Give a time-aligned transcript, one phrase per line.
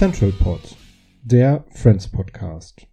[0.00, 0.60] Central Pod,
[1.22, 2.86] der Friends Podcast.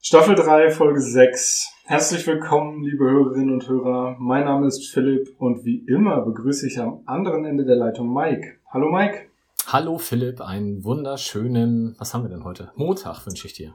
[0.00, 1.72] Staffel 3, Folge 6.
[1.86, 4.14] Herzlich willkommen, liebe Hörerinnen und Hörer.
[4.20, 8.60] Mein Name ist Philipp und wie immer begrüße ich am anderen Ende der Leitung Mike.
[8.70, 9.26] Hallo Mike.
[9.66, 12.70] Hallo Philipp, einen wunderschönen, was haben wir denn heute?
[12.76, 13.74] Montag wünsche ich dir.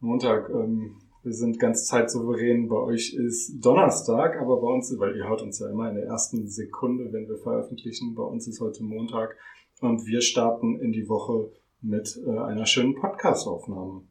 [0.00, 0.48] Montag.
[0.50, 2.68] Ähm, wir sind ganz zeitsouverän.
[2.68, 6.06] Bei euch ist Donnerstag, aber bei uns, weil ihr hört uns ja immer in der
[6.06, 8.14] ersten Sekunde, wenn wir veröffentlichen.
[8.14, 9.36] Bei uns ist heute Montag
[9.80, 14.02] und wir starten in die Woche mit äh, einer schönen Podcast-Aufnahme.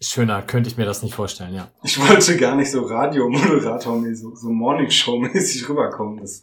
[0.00, 1.70] Schöner könnte ich mir das nicht vorstellen, ja.
[1.82, 6.18] Ich wollte gar nicht so Radiomoderator, so, so Morningshow-mäßig rüberkommen.
[6.18, 6.42] Das,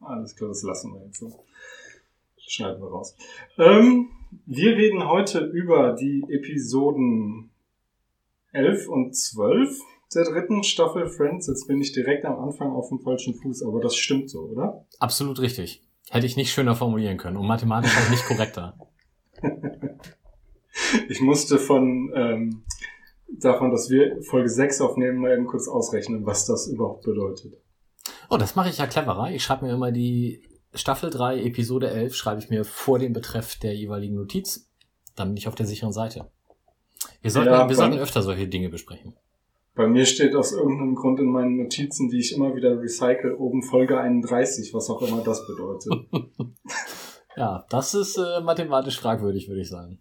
[0.00, 1.44] alles klar, das lassen wir jetzt so.
[2.36, 3.14] Schneiden wir raus.
[3.58, 4.08] Ähm,
[4.44, 7.49] wir reden heute über die Episoden
[8.52, 9.78] 11 und 12
[10.14, 11.46] der dritten Staffel Friends.
[11.46, 14.86] Jetzt bin ich direkt am Anfang auf dem falschen Fuß, aber das stimmt so, oder?
[14.98, 15.82] Absolut richtig.
[16.10, 18.78] Hätte ich nicht schöner formulieren können und mathematisch auch nicht korrekter.
[21.08, 22.64] Ich musste von ähm,
[23.28, 27.54] davon, dass wir Folge 6 aufnehmen, mal eben kurz ausrechnen, was das überhaupt bedeutet.
[28.28, 29.30] Oh, das mache ich ja cleverer.
[29.30, 30.42] Ich schreibe mir immer die
[30.74, 34.70] Staffel 3, Episode 11, schreibe ich mir vor dem Betreff der jeweiligen Notiz.
[35.16, 36.30] Dann bin ich auf der sicheren Seite.
[37.22, 39.14] Wir sollten, Ja, wir sollten öfter solche Dinge besprechen.
[39.74, 43.62] Bei mir steht aus irgendeinem Grund in meinen Notizen, die ich immer wieder recycle, oben
[43.62, 45.92] Folge 31, was auch immer das bedeutet.
[47.36, 49.98] Ja, das ist äh, mathematisch fragwürdig, würde ich sagen.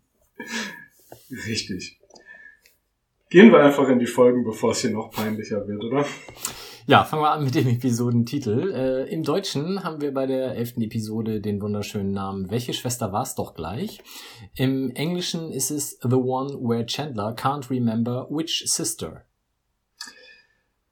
[1.30, 2.00] Richtig.
[3.30, 6.06] Gehen wir einfach in die Folgen, bevor es hier noch peinlicher wird, oder?
[6.90, 8.74] Ja, fangen wir an mit dem Episodentitel.
[8.74, 13.36] Äh, Im Deutschen haben wir bei der elften Episode den wunderschönen Namen Welche Schwester war's
[13.36, 14.02] doch gleich?
[14.56, 19.22] Im Englischen ist es The One Where Chandler Can't Remember Which Sister.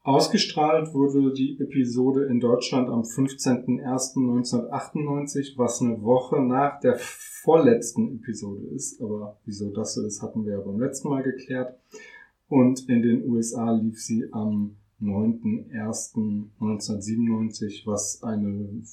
[0.03, 8.67] Ausgestrahlt wurde die Episode in Deutschland am 15.01.1998, was eine Woche nach der vorletzten Episode
[8.67, 9.01] ist.
[9.01, 11.75] Aber wieso das so ist, hatten wir ja beim letzten Mal geklärt.
[12.49, 18.83] Und in den USA lief sie am 9.01.1997, was eine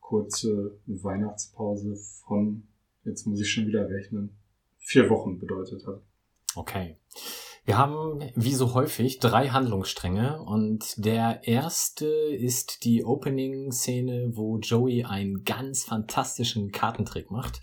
[0.00, 2.64] kurze Weihnachtspause von,
[3.04, 4.36] jetzt muss ich schon wieder rechnen,
[4.78, 6.00] vier Wochen bedeutet hat.
[6.54, 6.96] Okay.
[7.66, 15.04] Wir haben, wie so häufig, drei Handlungsstränge und der erste ist die Opening-Szene, wo Joey
[15.04, 17.62] einen ganz fantastischen Kartentrick macht,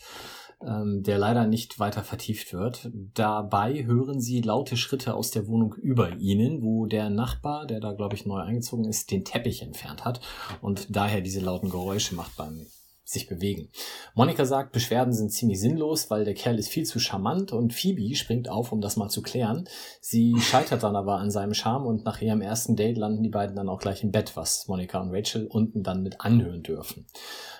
[0.66, 2.90] ähm, der leider nicht weiter vertieft wird.
[3.14, 7.94] Dabei hören sie laute Schritte aus der Wohnung über ihnen, wo der Nachbar, der da,
[7.94, 10.22] glaube ich, neu eingezogen ist, den Teppich entfernt hat
[10.62, 12.66] und daher diese lauten Geräusche macht beim
[13.12, 13.70] sich bewegen.
[14.16, 18.16] Monika sagt, Beschwerden sind ziemlich sinnlos, weil der Kerl ist viel zu charmant und Phoebe
[18.16, 19.68] springt auf, um das mal zu klären.
[20.00, 23.56] Sie scheitert dann aber an seinem Charme und nach ihrem ersten Date landen die beiden
[23.56, 27.06] dann auch gleich im Bett, was Monika und Rachel unten dann mit anhören dürfen.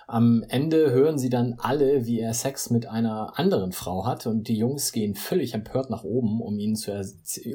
[0.08, 4.50] Am Ende hören sie dann alle, wie er Sex mit einer anderen Frau hat und
[4.50, 6.92] die Jungs gehen völlig empört nach oben, um, ihn zu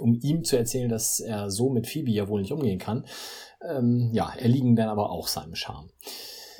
[0.00, 3.04] um ihm zu erzählen, dass er so mit Phoebe ja wohl nicht umgehen kann.
[3.60, 5.90] Ähm, ja, erliegen dann aber auch seinem Charme.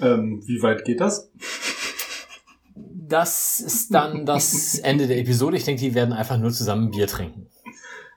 [0.01, 1.31] Ähm, wie weit geht das?
[2.75, 5.57] Das ist dann das Ende der Episode.
[5.57, 7.49] Ich denke, die werden einfach nur zusammen Bier trinken.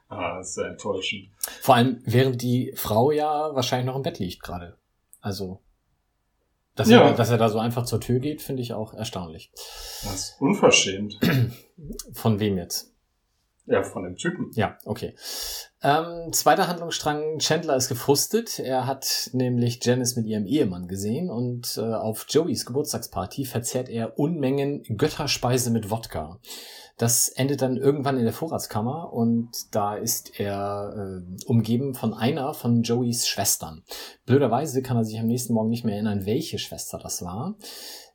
[0.09, 1.29] Ah, das ist sehr enttäuschend.
[1.61, 4.77] Vor allem, während die Frau ja wahrscheinlich noch im Bett liegt gerade.
[5.21, 5.61] Also,
[6.75, 7.09] dass, Ja.
[7.09, 9.51] er, dass er da so einfach zur Tür geht, finde ich auch erstaunlich.
[9.53, 11.19] Das ist unverschämt.
[12.13, 12.91] Von wem jetzt?
[13.69, 14.51] Ja, von dem Typen.
[14.55, 15.15] Ja, okay.
[15.81, 18.59] Ähm, zweiter Handlungsstrang, Chandler ist gefrustet.
[18.59, 24.17] Er hat nämlich Janice mit ihrem Ehemann gesehen und äh, auf Joeys Geburtstagsparty verzehrt er
[24.17, 26.39] Unmengen Götterspeise mit Wodka.
[26.97, 32.53] Das endet dann irgendwann in der Vorratskammer und da ist er äh, umgeben von einer
[32.53, 33.83] von Joeys Schwestern.
[34.25, 37.55] Blöderweise kann er sich am nächsten Morgen nicht mehr erinnern, welche Schwester das war.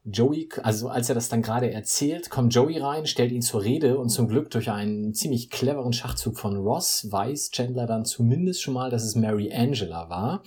[0.06, 3.98] Joey, also als er das dann gerade erzählt, kommt Joey rein, stellt ihn zur Rede
[3.98, 8.74] und zum Glück durch einen ziemlich cleveren Schachzug von Ross weiß Chandler dann zumindest schon
[8.74, 10.42] mal, dass es Mary Angela war.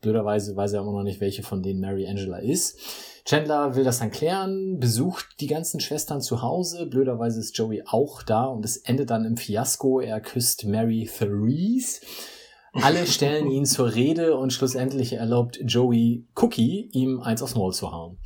[0.00, 2.78] Blöderweise weiß er immer noch nicht, welche von denen Mary Angela ist.
[3.24, 6.86] Chandler will das dann klären, besucht die ganzen Schwestern zu Hause.
[6.86, 10.00] Blöderweise ist Joey auch da und es endet dann im Fiasko.
[10.00, 12.00] Er küsst Mary Therese.
[12.72, 17.90] Alle stellen ihn zur Rede und schlussendlich erlaubt Joey Cookie, ihm eins aufs Maul zu
[17.90, 18.18] hauen.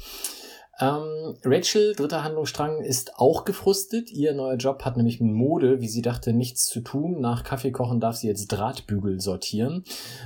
[0.81, 4.11] Ähm, Rachel, dritter Handlungsstrang, ist auch gefrustet.
[4.11, 7.21] Ihr neuer Job hat nämlich mit Mode, wie sie dachte, nichts zu tun.
[7.21, 9.85] Nach Kaffeekochen darf sie jetzt Drahtbügel sortieren.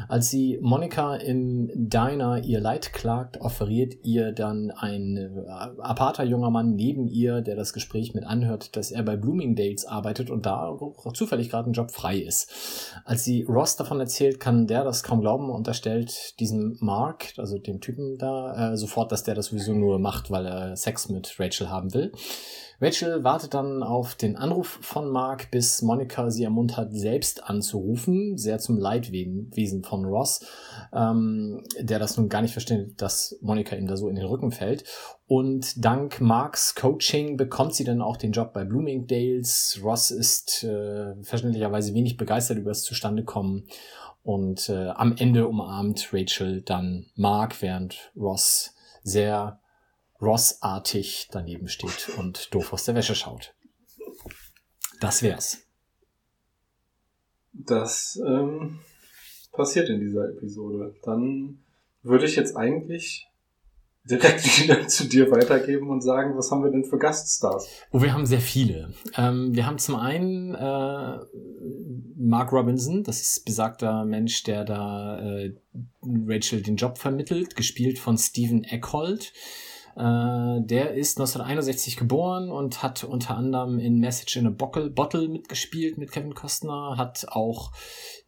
[0.09, 5.51] Als sie Monika im Diner ihr Leid klagt, offeriert ihr dann ein äh,
[5.81, 10.31] aparter junger Mann neben ihr, der das Gespräch mit anhört, dass er bei Bloomingdales arbeitet
[10.31, 10.79] und da
[11.13, 12.51] zufällig gerade ein Job frei ist.
[13.05, 17.59] Als sie Ross davon erzählt, kann der das kaum glauben und unterstellt diesem Mark, also
[17.59, 21.09] dem Typen da, äh, sofort, dass der das sowieso nur macht, weil weil er Sex
[21.09, 22.13] mit Rachel haben will.
[22.81, 28.61] Rachel wartet dann auf den Anruf von Mark, bis Monika sie ermuntert, selbst anzurufen, sehr
[28.61, 30.47] zum Leidwesen von Ross,
[30.93, 34.53] ähm, der das nun gar nicht versteht, dass Monika ihm da so in den Rücken
[34.53, 34.85] fällt.
[35.27, 39.81] Und dank Marks Coaching bekommt sie dann auch den Job bei Bloomingdales.
[39.83, 43.67] Ross ist äh, verständlicherweise wenig begeistert über das Zustandekommen.
[44.23, 49.61] Und äh, am Ende umarmt Rachel dann Mark, während Ross sehr
[50.21, 53.55] Ross-artig daneben steht und doof aus der Wäsche schaut.
[55.01, 55.59] Das wär's.
[57.53, 58.81] Das ähm,
[59.53, 60.95] passiert in dieser Episode.
[61.05, 61.59] Dann
[62.03, 63.29] würde ich jetzt eigentlich
[64.05, 67.69] direkt wieder zu dir weitergeben und sagen, was haben wir denn für Gaststars?
[67.93, 68.93] Oh, wir haben sehr viele.
[69.17, 71.19] Ähm, wir haben zum einen äh,
[72.17, 75.55] Mark Robinson, das ist besagter Mensch, der da äh,
[76.03, 79.33] Rachel den Job vermittelt, gespielt von Stephen Eckhold.
[79.99, 85.27] Äh, der ist 1961 geboren und hat unter anderem in Message in a Bottle, Bottle
[85.27, 87.73] mitgespielt mit Kevin Costner, hat auch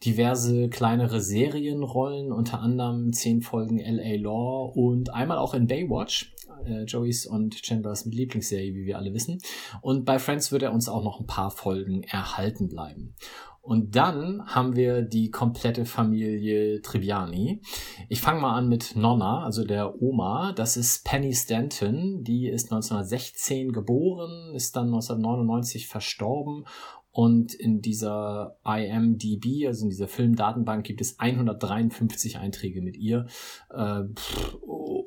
[0.04, 6.34] diverse kleinere Serienrollen, unter anderem zehn Folgen LA Law und einmal auch in Baywatch,
[6.66, 9.38] äh, Joey's und Chandlers Lieblingsserie, wie wir alle wissen.
[9.80, 13.14] Und bei Friends wird er uns auch noch ein paar Folgen erhalten bleiben.
[13.62, 17.60] Und dann haben wir die komplette Familie Triviani.
[18.08, 20.52] Ich fange mal an mit Nonna, also der Oma.
[20.52, 22.24] Das ist Penny Stanton.
[22.24, 26.64] Die ist 1916 geboren, ist dann 1999 verstorben
[27.12, 33.26] und in dieser IMDB, also in dieser Filmdatenbank, gibt es 153 Einträge mit ihr.
[33.70, 34.04] Äh,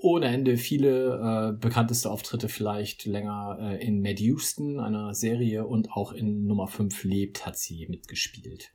[0.02, 5.92] ohne Ende viele äh, bekannteste Auftritte vielleicht länger äh, in Mad Houston, einer Serie, und
[5.94, 8.72] auch in Nummer 5 lebt hat sie mitgespielt.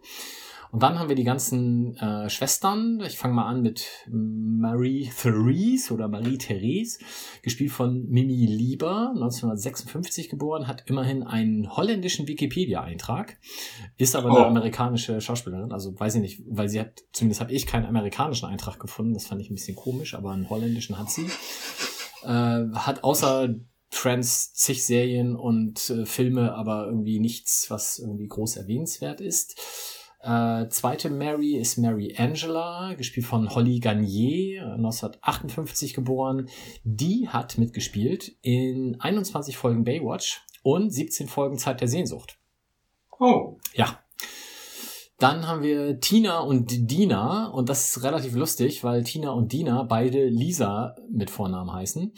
[0.70, 3.00] Und dann haben wir die ganzen äh, Schwestern.
[3.06, 6.98] Ich fange mal an mit Marie Therese oder Marie Therese,
[7.42, 13.38] gespielt von Mimi Lieber, 1956 geboren, hat immerhin einen holländischen Wikipedia-Eintrag,
[13.96, 14.36] ist aber oh.
[14.36, 15.72] eine amerikanische Schauspielerin.
[15.72, 19.14] Also weiß ich nicht, weil sie hat, zumindest habe ich keinen amerikanischen Eintrag gefunden.
[19.14, 21.26] Das fand ich ein bisschen komisch, aber einen holländischen hat sie.
[22.24, 23.54] Äh, hat außer
[23.90, 29.58] Trans zig Serien und äh, Filme, aber irgendwie nichts, was irgendwie groß erwähnenswert ist.
[30.28, 36.50] Äh, zweite Mary ist Mary Angela, gespielt von Holly Garnier, 1958 geboren.
[36.84, 42.38] Die hat mitgespielt in 21 Folgen Baywatch und 17 Folgen Zeit der Sehnsucht.
[43.18, 43.56] Oh.
[43.72, 44.00] Ja,
[45.18, 49.82] dann haben wir Tina und Dina und das ist relativ lustig, weil Tina und Dina
[49.82, 52.12] beide Lisa mit Vornamen heißen.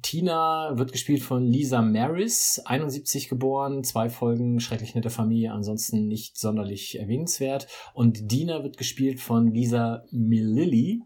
[0.00, 6.38] Tina wird gespielt von Lisa Maris, 71 geboren, zwei Folgen schrecklich nette Familie, ansonsten nicht
[6.38, 7.68] sonderlich erwähnenswert.
[7.92, 11.02] Und Dina wird gespielt von Lisa Millilli.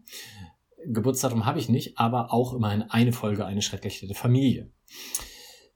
[0.85, 4.71] Geburtsdatum habe ich nicht, aber auch immerhin eine Folge eine schrecklich nette Familie.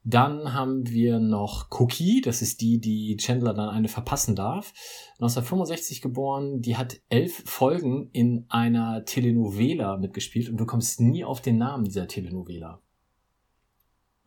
[0.10, 4.72] Dann haben wir noch Cookie, das ist die, die Chandler dann eine verpassen darf.
[5.20, 11.42] 1965 geboren, die hat elf Folgen in einer Telenovela mitgespielt und du kommst nie auf
[11.42, 12.80] den Namen dieser Telenovela.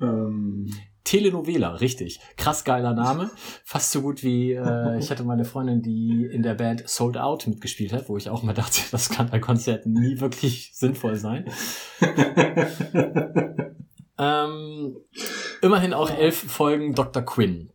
[0.02, 0.70] Ähm.
[1.02, 2.20] Telenovela, richtig.
[2.37, 3.30] Krass geiler Name.
[3.64, 7.46] Fast so gut wie, äh, ich hatte meine Freundin, die in der Band Sold Out
[7.46, 11.46] mitgespielt hat, wo ich auch mal dachte, das kann bei Konzerten nie wirklich sinnvoll sein.
[14.20, 14.99] Ähm,
[15.62, 17.23] immerhin auch elf Folgen Dr.
[17.23, 17.73] Quinn.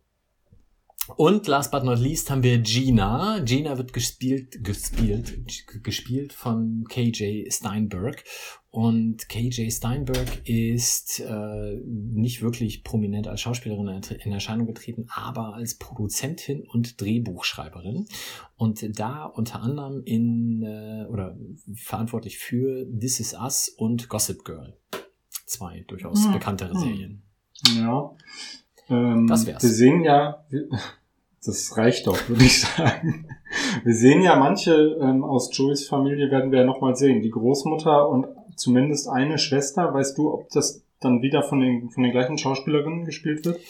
[1.14, 3.38] Und last but not least haben wir Gina.
[3.44, 5.38] Gina wird gespielt, gespielt,
[5.84, 8.24] gespielt von KJ Steinberg.
[8.70, 15.78] Und KJ Steinberg ist äh, nicht wirklich prominent als Schauspielerin in Erscheinung getreten, aber als
[15.78, 18.06] Produzentin und Drehbuchschreiberin.
[18.56, 21.38] Und da unter anderem in äh, oder
[21.76, 24.76] verantwortlich für This Is Us und Gossip Girl
[25.46, 26.32] zwei durchaus hm.
[26.32, 26.80] bekanntere hm.
[26.80, 27.25] Serien.
[27.76, 28.10] Ja.
[28.88, 29.62] Ähm, das wär's.
[29.62, 30.44] Wir sehen ja,
[31.44, 33.28] das reicht doch, würde ich sagen.
[33.84, 37.22] Wir sehen ja manche ähm, aus Joeys Familie werden wir ja nochmal sehen.
[37.22, 39.92] Die Großmutter und zumindest eine Schwester.
[39.92, 43.60] Weißt du, ob das dann wieder von den, von den gleichen Schauspielerinnen gespielt wird?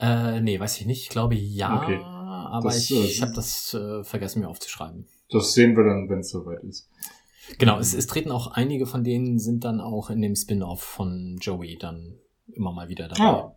[0.00, 1.02] Äh, nee, weiß ich nicht.
[1.02, 2.00] Ich glaube ja, Okay.
[2.02, 5.06] aber Das, ich, äh, ich habe das äh, vergessen mir aufzuschreiben.
[5.30, 6.88] Das sehen wir dann, wenn es soweit ist.
[7.58, 11.38] Genau, es, es treten auch einige von denen sind dann auch in dem Spin-off von
[11.40, 12.18] Joey dann
[12.54, 13.24] immer mal wieder dabei.
[13.24, 13.56] Ah.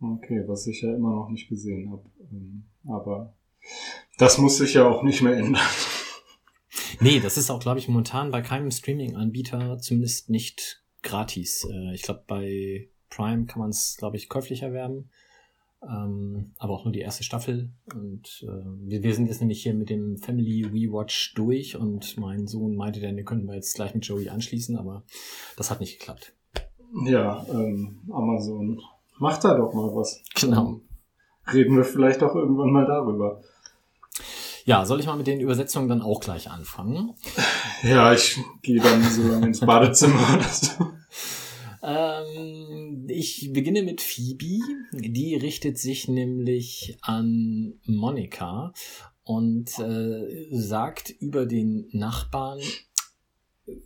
[0.00, 2.04] Okay, was ich ja immer noch nicht gesehen habe.
[2.30, 3.34] Ähm, Aber
[4.18, 5.62] das muss sich ja auch nicht mehr ändern.
[7.00, 11.66] Nee, das ist auch, glaube ich, momentan bei keinem Streaming-Anbieter zumindest nicht gratis.
[11.70, 15.10] Äh, ich glaube, bei Prime kann man es, glaube ich, käuflich erwerben.
[15.82, 17.70] Ähm, aber auch nur die erste Staffel.
[17.94, 22.46] Und äh, wir, wir sind jetzt nämlich hier mit dem Family Rewatch durch und mein
[22.46, 25.04] Sohn meinte dann, wir könnten wir jetzt gleich mit Joey anschließen, aber
[25.56, 26.34] das hat nicht geklappt.
[27.04, 28.80] Ja, ähm, Amazon.
[29.18, 30.22] Macht da doch mal was.
[30.34, 30.80] Genau.
[31.52, 33.40] Reden wir vielleicht auch irgendwann mal darüber.
[34.64, 37.14] Ja, soll ich mal mit den Übersetzungen dann auch gleich anfangen?
[37.82, 40.92] Ja, ich gehe dann so lange ins Badezimmer oder so.
[41.82, 44.60] Ähm, ich beginne mit Phoebe.
[44.92, 48.72] Die richtet sich nämlich an Monika
[49.24, 52.60] und äh, sagt über den Nachbarn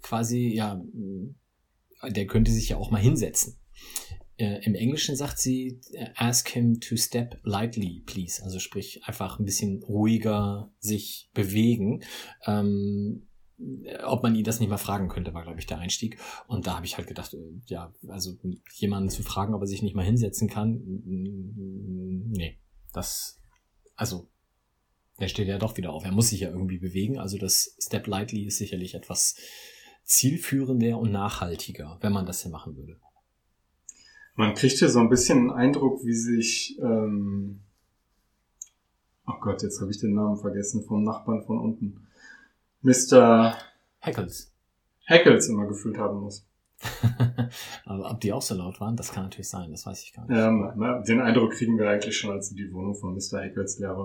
[0.03, 0.81] quasi, ja,
[2.09, 3.59] der könnte sich ja auch mal hinsetzen.
[4.37, 8.43] Äh, Im Englischen sagt sie, äh, ask him to step lightly, please.
[8.43, 12.03] Also sprich, einfach ein bisschen ruhiger sich bewegen.
[12.47, 13.27] Ähm,
[14.05, 16.19] ob man ihn das nicht mal fragen könnte, war, glaube ich, der Einstieg.
[16.47, 18.39] Und da habe ich halt gedacht, äh, ja, also
[18.73, 22.59] jemanden zu fragen, ob er sich nicht mal hinsetzen kann, mm, nee,
[22.95, 23.41] das,
[23.95, 24.31] also,
[25.21, 26.05] der steht ja doch wieder auf.
[26.05, 27.19] Er muss sich ja irgendwie bewegen.
[27.19, 29.37] Also das Step Lightly ist sicherlich etwas
[30.05, 32.97] zielführender und nachhaltiger, wenn man das hier machen würde.
[34.35, 37.61] Man kriegt hier so ein bisschen einen Eindruck, wie sich, ähm,
[39.27, 42.07] oh Gott, jetzt habe ich den Namen vergessen, vom Nachbarn von unten,
[42.83, 43.57] Mr.
[44.01, 44.53] Hackles.
[45.07, 46.47] Hackles immer gefühlt haben muss.
[47.85, 50.27] Aber ob die auch so laut waren, das kann natürlich sein, das weiß ich gar
[50.27, 50.37] nicht.
[50.37, 53.41] Ja, na, den Eindruck kriegen wir eigentlich schon, als wir die Wohnung von Mr.
[53.41, 53.97] Hackles leer.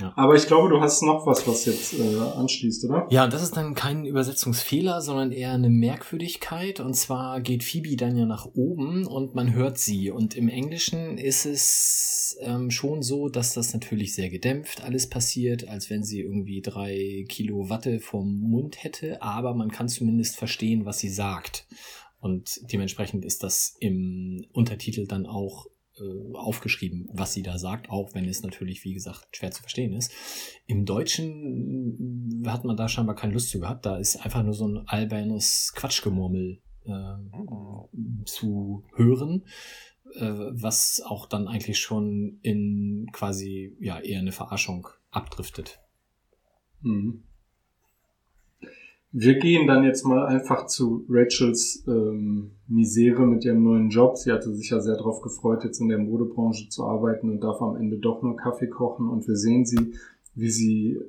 [0.00, 0.12] Ja.
[0.16, 3.06] Aber ich glaube, du hast noch was, was jetzt äh, anschließt, oder?
[3.10, 6.80] Ja, das ist dann kein Übersetzungsfehler, sondern eher eine Merkwürdigkeit.
[6.80, 10.10] Und zwar geht Phoebe dann ja nach oben und man hört sie.
[10.10, 15.68] Und im Englischen ist es ähm, schon so, dass das natürlich sehr gedämpft alles passiert,
[15.68, 19.22] als wenn sie irgendwie drei Kilo Watte vorm Mund hätte.
[19.22, 21.66] Aber man kann zumindest verstehen, was sie sagt.
[22.24, 25.66] Und dementsprechend ist das im Untertitel dann auch
[25.98, 29.92] äh, aufgeschrieben, was sie da sagt, auch wenn es natürlich, wie gesagt, schwer zu verstehen
[29.92, 30.10] ist.
[30.66, 33.84] Im Deutschen äh, hat man da scheinbar keine Lust zu gehabt.
[33.84, 39.44] Da ist einfach nur so ein albernes Quatschgemurmel äh, zu hören,
[40.14, 45.78] äh, was auch dann eigentlich schon in quasi ja eher eine Verarschung abdriftet.
[46.80, 47.24] Mhm.
[49.16, 54.16] Wir gehen dann jetzt mal einfach zu Rachels ähm, Misere mit ihrem neuen Job.
[54.16, 57.62] Sie hatte sich ja sehr darauf gefreut, jetzt in der Modebranche zu arbeiten und darf
[57.62, 59.08] am Ende doch nur Kaffee kochen.
[59.08, 59.94] Und wir sehen sie,
[60.34, 61.00] wie sie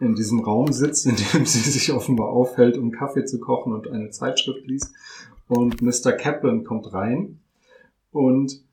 [0.00, 3.90] in diesem Raum sitzt, in dem sie sich offenbar aufhält, um Kaffee zu kochen und
[3.90, 4.94] eine Zeitschrift liest.
[5.46, 6.12] Und Mr.
[6.12, 7.40] Kaplan kommt rein
[8.10, 8.64] und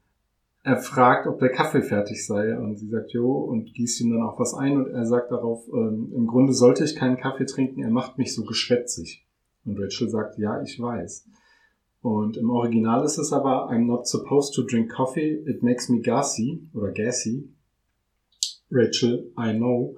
[0.67, 4.24] er fragt, ob der Kaffee fertig sei und sie sagt, jo, und gießt ihm dann
[4.24, 7.83] auch was ein und er sagt darauf, ähm, im Grunde sollte ich keinen Kaffee trinken,
[7.83, 9.25] er macht mich so geschwätzig.
[9.63, 11.25] Und Rachel sagt, ja, ich weiß.
[12.01, 16.01] Und im Original ist es aber, I'm not supposed to drink coffee, it makes me
[16.01, 17.47] gassy oder gassy.
[18.69, 19.95] Rachel, I know.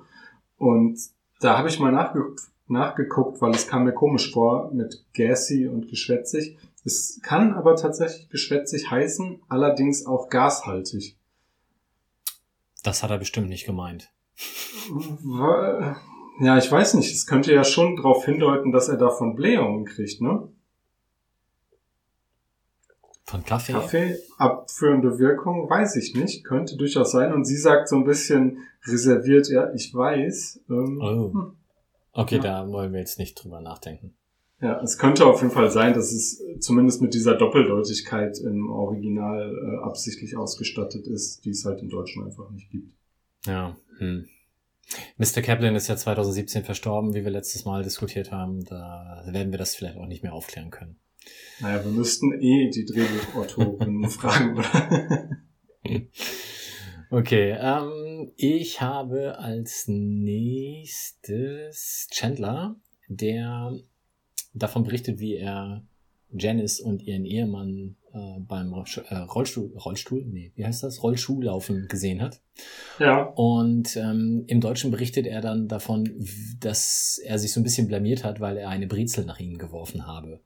[0.60, 1.00] Und
[1.42, 2.36] da habe ich mal nachge
[2.68, 6.60] nachgeguckt, weil es kam mir komisch vor mit gassy und geschwätzig.
[6.86, 11.18] Es kann aber tatsächlich geschwätzig heißen, allerdings auch gashaltig.
[12.84, 14.10] Das hat er bestimmt nicht gemeint.
[16.42, 17.14] Ja, ich weiß nicht.
[17.14, 20.48] Es könnte ja schon darauf hindeuten, dass er davon Blähungen kriegt, ne?
[23.26, 23.74] Von Kaffee?
[23.74, 26.44] Kaffee abführende Wirkung, weiß ich nicht.
[26.46, 27.34] Könnte durchaus sein.
[27.34, 30.62] Und sie sagt so ein bisschen reserviert, ja, ich weiß.
[30.70, 31.34] Ähm, Oh.
[31.34, 31.56] hm.
[32.14, 32.42] Okay, Ja.
[32.64, 34.16] da wollen wir jetzt nicht drüber nachdenken.
[34.62, 39.56] Ja, es könnte auf jeden Fall sein, dass es zumindest mit dieser Doppeldeutigkeit im Original
[39.56, 42.92] äh, absichtlich ausgestattet ist, die es halt im Deutschen einfach nicht gibt.
[43.46, 43.78] Ja.
[44.00, 44.28] Hm.
[45.18, 45.42] Mr.
[45.42, 48.66] Kaplan ist ja 2017 verstorben, wie wir letztes Mal diskutiert haben.
[48.66, 50.98] Da werden wir das vielleicht auch nicht mehr aufklären können.
[51.62, 55.30] Naja, wir müssten eh die Drehbuchautorinnen fragen, oder?
[57.12, 61.28] Okay, ähm, ich habe als nächstes
[62.12, 62.76] Chandler,
[63.08, 63.80] der
[64.54, 65.84] davon berichtet, wie er
[66.32, 71.04] Janice und ihren Ehemann äh, beim Rollstuhl, äh, Rollstuhl, Rollstuhl, nee, wie heißt das?
[71.04, 72.42] Rollschuhlaufen gesehen hat.
[73.00, 73.24] ja.
[73.24, 76.10] Und ähm, im Deutschen berichtet er dann davon,
[76.60, 80.06] dass er sich so ein bisschen blamiert hat, weil er eine Brezel nach ihnen geworfen
[80.08, 80.42] habe.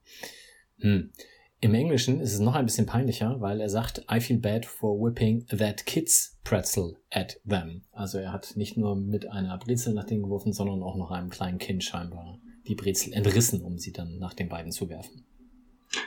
[0.79, 1.11] Hm.
[1.59, 4.99] Im Englischen ist es noch ein bisschen peinlicher, weil er sagt, I feel bad for
[4.99, 7.83] whipping that kid's pretzel at them.
[7.93, 11.29] Also er hat nicht nur mit einer Brezel nach denen geworfen, sondern auch noch einem
[11.29, 15.25] kleinen Kind scheinbar die Brezel entrissen, um sie dann nach den beiden zu werfen.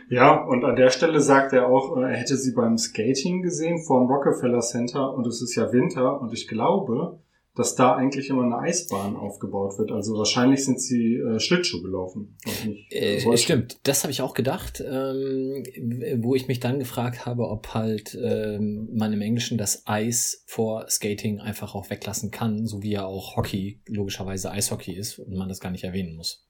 [0.09, 3.79] Ja, und an der Stelle sagt er auch, äh, er hätte sie beim Skating gesehen
[3.79, 7.21] vorm Rockefeller Center und es ist ja Winter und ich glaube,
[7.57, 9.91] dass da eigentlich immer eine Eisbahn aufgebaut wird.
[9.91, 12.37] Also wahrscheinlich sind sie äh, Schlittschuh gelaufen.
[12.67, 15.65] nicht Äh, stimmt, das habe ich auch gedacht, ähm,
[16.19, 20.87] wo ich mich dann gefragt habe, ob halt ähm, man im Englischen das Eis vor
[20.89, 25.49] Skating einfach auch weglassen kann, so wie ja auch Hockey logischerweise Eishockey ist und man
[25.49, 26.46] das gar nicht erwähnen muss.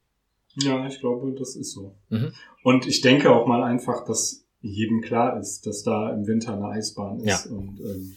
[0.56, 1.94] Ja, ich glaube, das ist so.
[2.08, 2.32] Mhm.
[2.64, 6.66] Und ich denke auch mal einfach, dass jedem klar ist, dass da im Winter eine
[6.68, 7.52] Eisbahn ist Ja.
[7.56, 8.14] und ähm,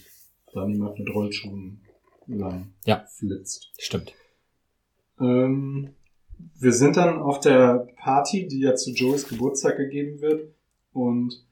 [0.52, 1.80] da niemand mit Rollschuhen
[2.26, 3.04] lang Ja.
[3.08, 3.72] flitzt.
[3.78, 4.14] Stimmt.
[5.20, 5.90] Ähm,
[6.58, 10.48] wir sind dann auf der Party, die ja zu Joeys Geburtstag gegeben wird.
[10.92, 11.44] Und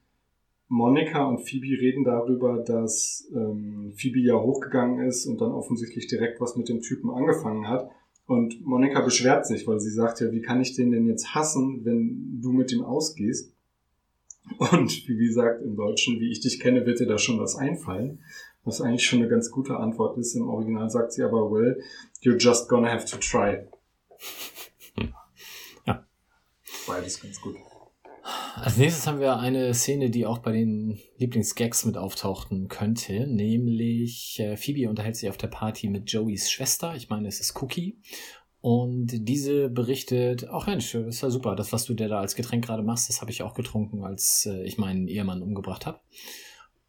[0.67, 6.41] Monika und Phoebe reden darüber, dass ähm, Phoebe ja hochgegangen ist und dann offensichtlich direkt
[6.41, 7.89] was mit dem Typen angefangen hat.
[8.29, 11.83] Und Monika beschwert sich, weil sie sagt ja, wie kann ich den denn jetzt hassen,
[11.83, 13.51] wenn du mit ihm ausgehst?
[14.59, 18.19] Und Phoebe sagt im Deutschen, wie ich dich kenne, wird dir da schon was einfallen.
[18.63, 20.35] Was eigentlich schon eine ganz gute Antwort ist.
[20.35, 21.81] Im Original sagt sie aber, well,
[22.21, 23.63] you're just gonna have to try.
[25.87, 26.05] Ja.
[26.85, 27.55] Beides ganz gut.
[28.55, 34.39] Als nächstes haben wir eine Szene, die auch bei den Lieblingsgags mit auftauchten könnte, nämlich
[34.39, 36.95] äh, Phoebe unterhält sich auf der Party mit Joeys Schwester.
[36.95, 37.99] Ich meine, es ist Cookie.
[38.61, 42.65] Und diese berichtet, ach Mensch, ist ja super, das, was du dir da als Getränk
[42.65, 46.01] gerade machst, das habe ich auch getrunken, als äh, ich meinen Ehemann umgebracht habe.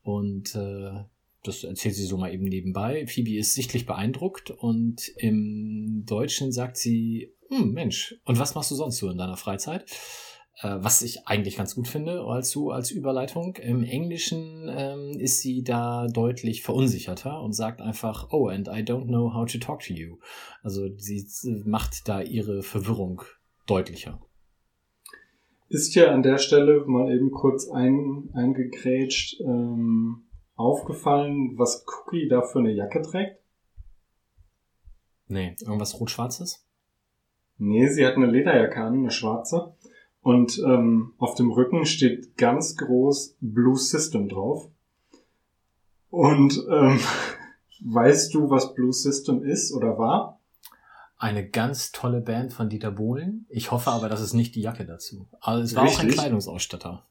[0.03, 1.05] Und äh,
[1.45, 3.07] das erzählt sie so mal eben nebenbei.
[3.07, 8.75] Phoebe ist sichtlich beeindruckt und im Deutschen sagt sie, hm, Mensch, und was machst du
[8.75, 9.85] sonst so in deiner Freizeit?
[10.63, 13.57] Äh, was ich eigentlich ganz gut finde als als Überleitung.
[13.57, 19.07] Im Englischen ähm, ist sie da deutlich verunsicherter und sagt einfach, oh, and I don't
[19.07, 20.19] know how to talk to you.
[20.63, 21.27] Also sie
[21.65, 23.23] macht da ihre Verwirrung
[23.67, 24.21] deutlicher.
[25.69, 30.25] Ist ja an der Stelle mal eben kurz ein, eingegrätscht ähm,
[30.57, 33.39] aufgefallen, was Cookie da für eine Jacke trägt?
[35.29, 36.67] Nee, irgendwas rot-schwarzes?
[37.57, 39.77] Nee, sie hat eine Lederjacke an, eine schwarze.
[40.23, 44.69] Und ähm, auf dem Rücken steht ganz groß Blue System drauf.
[46.11, 47.01] Und ähm,
[47.81, 50.39] weißt du, was Blue System ist oder war?
[51.17, 53.47] Eine ganz tolle Band von Dieter Bohlen.
[53.49, 55.27] Ich hoffe aber, das ist nicht die Jacke dazu.
[55.41, 56.15] Aber es war auch ein Richtig.
[56.15, 57.05] Kleidungsausstatter.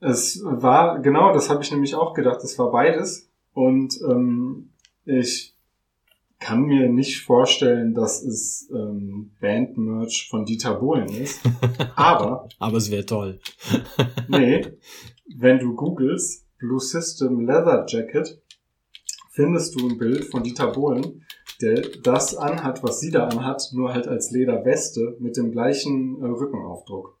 [0.00, 3.30] Es war, genau, das habe ich nämlich auch gedacht, es war beides.
[3.54, 4.70] Und ähm,
[5.06, 5.55] ich
[6.38, 11.40] kann mir nicht vorstellen, dass es ähm, Bandmerch von Dieter Bohlen ist.
[11.96, 13.40] Aber, Aber es wäre toll.
[14.28, 14.66] nee,
[15.38, 18.40] wenn du googelst Blue System Leather Jacket,
[19.30, 21.24] findest du ein Bild von Dieter Bohlen,
[21.60, 26.26] der das anhat, was sie da anhat, nur halt als Lederweste mit dem gleichen äh,
[26.26, 27.18] Rückenaufdruck.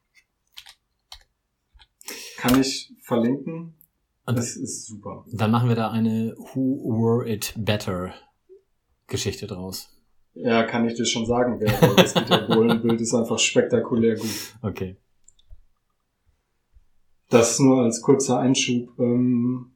[2.36, 3.74] Kann ich verlinken.
[4.26, 5.24] Und Das ist super.
[5.32, 8.12] dann machen wir da eine Who Were It Better
[9.06, 9.88] Geschichte draus.
[10.34, 14.54] Ja, kann ich dir schon sagen, wer das Dieter Bohlen-Bild ist einfach spektakulär gut.
[14.62, 14.96] Okay.
[17.30, 18.90] Das nur als kurzer Einschub.
[18.98, 19.72] Ähm,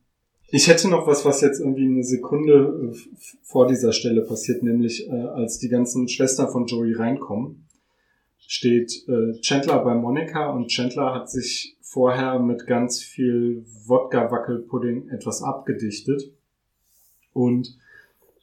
[0.49, 2.97] ich hätte noch was, was jetzt irgendwie eine Sekunde äh,
[3.43, 7.69] vor dieser Stelle passiert, nämlich äh, als die ganzen Schwestern von Joey reinkommen,
[8.39, 15.43] steht äh, Chandler bei Monika und Chandler hat sich vorher mit ganz viel Wodka-Wackelpudding etwas
[15.43, 16.35] abgedichtet.
[17.33, 17.79] Und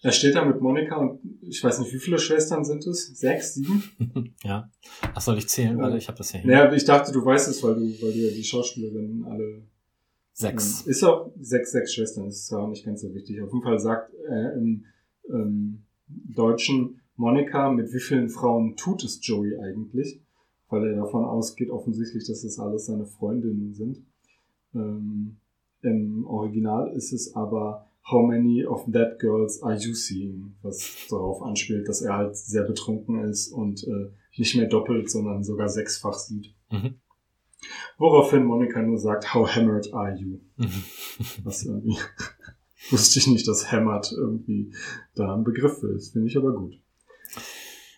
[0.01, 3.07] er steht da mit Monika und ich weiß nicht, wie viele Schwestern sind es?
[3.17, 3.83] Sechs, sieben?
[4.43, 4.69] ja.
[5.13, 5.77] Ach, soll ich zählen?
[5.77, 6.51] Warte, ich habe das ja hier.
[6.51, 9.63] Naja, ich dachte, du weißt es, weil du, weil du ja die Schauspielerinnen alle
[10.37, 10.85] Sechs.
[10.85, 13.41] Ähm, Ist auch sechs, sechs Schwestern, ist zwar auch nicht ganz so wichtig.
[13.41, 14.85] Auf jeden Fall sagt er im
[15.31, 20.21] ähm, Deutschen Monika, mit wie vielen Frauen tut es Joey eigentlich?
[20.69, 24.05] Weil er davon ausgeht, offensichtlich, dass das alles seine Freundinnen sind.
[24.75, 25.37] Ähm,
[25.81, 30.55] Im Original ist es aber How many of that girls are you seeing?
[30.61, 35.43] Was darauf anspielt, dass er halt sehr betrunken ist und äh, nicht mehr doppelt, sondern
[35.43, 36.55] sogar sechsfach sieht.
[36.69, 36.95] Mhm.
[37.97, 40.39] Woraufhin Monika nur sagt, how hammered are you?
[40.57, 40.83] Mhm.
[41.43, 41.97] Was irgendwie
[42.91, 44.71] wusste ich nicht, dass hammered irgendwie
[45.15, 46.13] da ein Begriff ist.
[46.13, 46.79] Finde ich aber gut.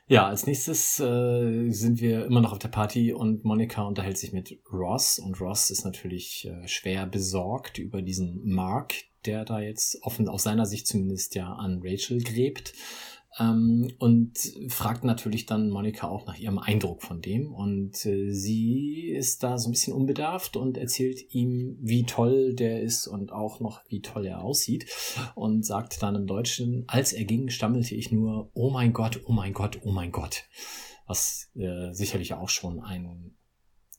[0.07, 4.33] Ja, als nächstes äh, sind wir immer noch auf der Party und Monika unterhält sich
[4.33, 8.95] mit Ross und Ross ist natürlich äh, schwer besorgt über diesen Mark,
[9.25, 12.73] der da jetzt offen aus seiner Sicht zumindest ja an Rachel gräbt.
[13.37, 14.37] Ähm, und
[14.69, 17.53] fragt natürlich dann Monika auch nach ihrem Eindruck von dem.
[17.53, 22.81] Und äh, sie ist da so ein bisschen unbedarft und erzählt ihm, wie toll der
[22.81, 24.87] ist und auch noch, wie toll er aussieht.
[25.35, 29.31] Und sagt dann im Deutschen, als er ging, stammelte ich nur, oh mein Gott, oh
[29.31, 30.45] mein Gott, oh mein Gott.
[31.05, 33.35] Was äh, sicherlich auch schon ein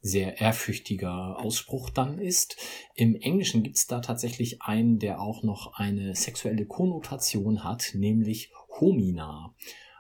[0.03, 2.57] sehr ehrfürchtiger Ausspruch dann ist.
[2.95, 9.55] Im Englischen gibt's da tatsächlich einen, der auch noch eine sexuelle Konnotation hat, nämlich Homina.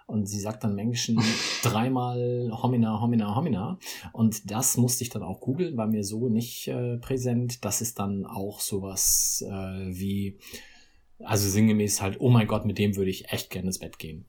[0.07, 1.21] Und sie sagt dann im Englischen
[1.63, 3.79] dreimal Homina, Homina, Homina.
[4.13, 7.65] Und das musste ich dann auch googeln, war mir so nicht äh, präsent.
[7.65, 10.39] Das ist dann auch sowas äh, wie,
[11.21, 14.25] also sinngemäß halt, oh mein Gott, mit dem würde ich echt gerne ins Bett gehen.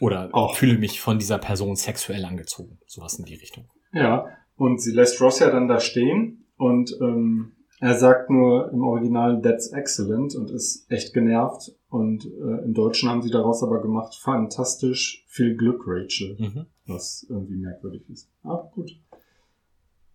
[0.00, 0.56] Oder Auch.
[0.56, 2.78] fühle mich von dieser Person sexuell angezogen.
[2.86, 3.70] Sowas in die Richtung.
[3.92, 4.26] Ja,
[4.56, 9.42] und sie lässt Ross ja dann da stehen und ähm, er sagt nur im Original
[9.42, 11.72] That's excellent und ist echt genervt.
[11.88, 16.36] Und äh, im Deutschen haben sie daraus aber gemacht, fantastisch, viel Glück, Rachel.
[16.38, 16.66] Mhm.
[16.86, 18.30] Was irgendwie merkwürdig ist.
[18.42, 18.90] Aber gut.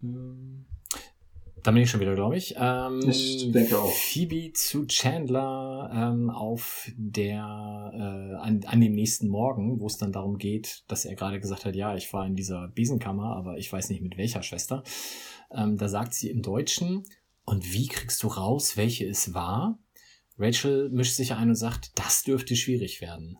[0.01, 0.65] Ähm,
[1.63, 2.55] Da bin ich schon wieder, glaube ich.
[2.57, 3.91] Ähm, Ich denke auch.
[3.91, 10.11] Phoebe zu Chandler ähm, auf der äh, an, an dem nächsten Morgen, wo es dann
[10.11, 13.71] darum geht, dass er gerade gesagt hat, ja, ich war in dieser Besenkammer, aber ich
[13.71, 14.83] weiß nicht mit welcher Schwester.
[15.51, 17.03] Ähm, da sagt sie im Deutschen,
[17.45, 19.79] und wie kriegst du raus, welche es war?
[20.37, 23.37] Rachel mischt sich ein und sagt, das dürfte schwierig werden.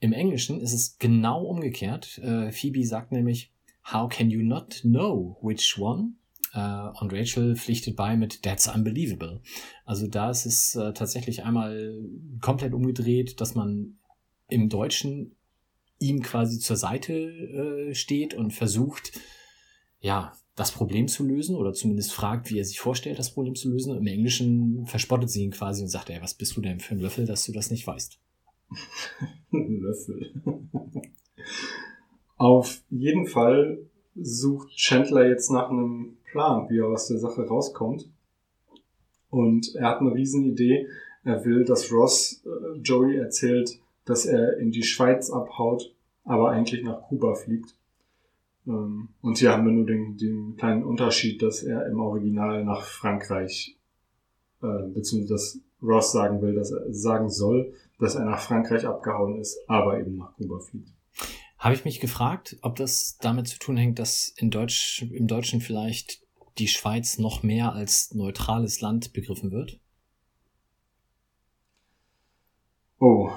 [0.00, 2.18] Im Englischen ist es genau umgekehrt.
[2.18, 3.52] Äh, Phoebe sagt nämlich,
[3.92, 6.14] How can you not know which one?
[6.52, 9.40] Äh, und Rachel pflichtet bei mit That's unbelievable.
[9.84, 11.98] Also da ist es äh, tatsächlich einmal
[12.40, 13.98] komplett umgedreht, dass man
[14.48, 15.36] im Deutschen
[15.98, 19.12] ihm quasi zur Seite äh, steht und versucht,
[20.00, 23.70] ja, das Problem zu lösen oder zumindest fragt, wie er sich vorstellt, das Problem zu
[23.70, 23.96] lösen.
[23.96, 27.00] Im Englischen verspottet sie ihn quasi und sagt, ey, was bist du denn für ein
[27.00, 28.20] Löffel, dass du das nicht weißt?
[29.50, 30.32] Löffel.
[32.36, 33.78] Auf jeden Fall
[34.14, 38.08] sucht Chandler jetzt nach einem Plan, wie er aus der Sache rauskommt.
[39.30, 40.88] Und er hat eine Riesenidee.
[41.24, 46.82] Er will, dass Ross äh, Joey erzählt, dass er in die Schweiz abhaut, aber eigentlich
[46.82, 47.76] nach Kuba fliegt.
[48.66, 52.82] Ähm, und hier haben wir nur den, den kleinen Unterschied, dass er im Original nach
[52.82, 53.76] Frankreich,
[54.62, 59.38] äh, beziehungsweise dass Ross sagen will, dass er sagen soll, dass er nach Frankreich abgehauen
[59.40, 60.88] ist, aber eben nach Kuba fliegt.
[61.58, 65.60] Habe ich mich gefragt, ob das damit zu tun hängt, dass in Deutsch, im Deutschen
[65.60, 66.21] vielleicht
[66.58, 69.80] die Schweiz noch mehr als neutrales Land begriffen wird?
[72.98, 73.30] Oh,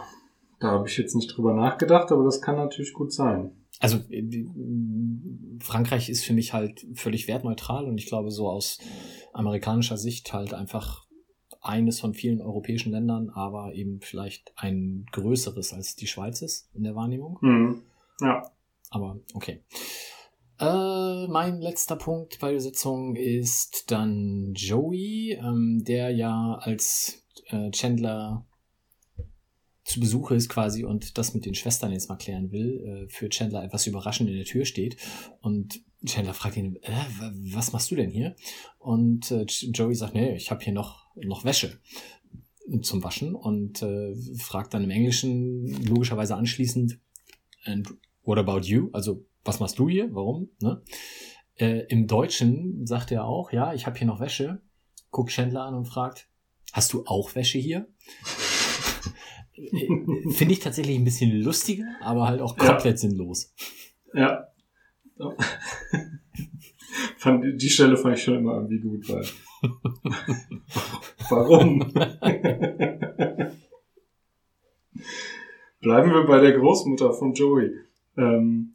[0.60, 3.52] da habe ich jetzt nicht drüber nachgedacht, aber das kann natürlich gut sein.
[3.80, 4.46] Also äh,
[5.60, 8.80] Frankreich ist für mich halt völlig wertneutral und ich glaube so aus
[9.34, 11.06] amerikanischer Sicht halt einfach
[11.62, 16.84] eines von vielen europäischen Ländern, aber eben vielleicht ein größeres als die Schweiz ist in
[16.84, 17.40] der Wahrnehmung.
[17.42, 17.82] Hm.
[18.22, 18.52] Ja.
[18.92, 19.62] Aber okay.
[20.60, 27.72] Äh, mein letzter Punkt bei der Sitzung ist dann Joey, ähm, der ja als äh,
[27.72, 28.46] Chandler
[29.84, 33.30] zu Besuch ist quasi und das mit den Schwestern jetzt mal klären will, äh, für
[33.30, 34.98] Chandler etwas überraschend in der Tür steht
[35.42, 36.92] und Chandler fragt ihn, äh,
[37.54, 38.36] was machst du denn hier?
[38.80, 41.80] Und äh, Joey sagt, nee, ich habe hier noch, noch Wäsche
[42.82, 46.98] zum Waschen und äh, fragt dann im Englischen logischerweise anschließend,
[47.64, 47.90] and
[48.24, 48.90] what about you?
[48.92, 50.14] Also, was machst du hier?
[50.14, 50.50] Warum?
[50.60, 50.82] Ne?
[51.58, 54.62] Äh, Im Deutschen sagt er auch, ja, ich habe hier noch Wäsche.
[55.12, 56.28] Guckt Chandler an und fragt,
[56.74, 57.88] hast du auch Wäsche hier?
[59.54, 62.74] Äh, Finde ich tatsächlich ein bisschen lustiger, aber halt auch Ja.
[62.74, 63.54] komplett sinnlos.
[64.14, 64.48] Ja.
[67.18, 69.26] fand, die Stelle fand ich schon immer irgendwie gut, weil.
[71.30, 71.80] Warum?
[75.82, 77.72] Bleiben wir bei der Großmutter von Joey.
[78.18, 78.75] Ähm,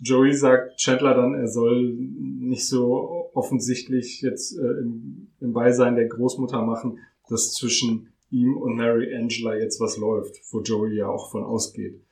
[0.00, 6.06] Joey sagt Chandler dann, er soll nicht so offensichtlich jetzt äh, im, im Beisein der
[6.06, 11.30] Großmutter machen, dass zwischen ihm und Mary Angela jetzt was läuft, wo Joey ja auch
[11.30, 12.02] von ausgeht.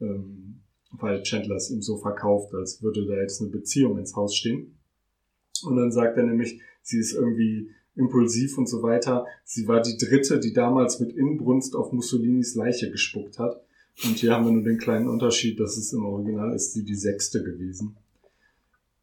[0.00, 4.36] Ähm, weil Chandler es ihm so verkauft, als würde da jetzt eine Beziehung ins Haus
[4.36, 4.78] stehen.
[5.64, 9.26] Und dann sagt er nämlich, sie ist irgendwie impulsiv und so weiter.
[9.44, 13.61] Sie war die dritte, die damals mit Inbrunst auf Mussolinis Leiche gespuckt hat.
[14.04, 16.94] Und hier haben wir nur den kleinen Unterschied, dass es im Original ist sie die
[16.94, 17.96] sechste gewesen.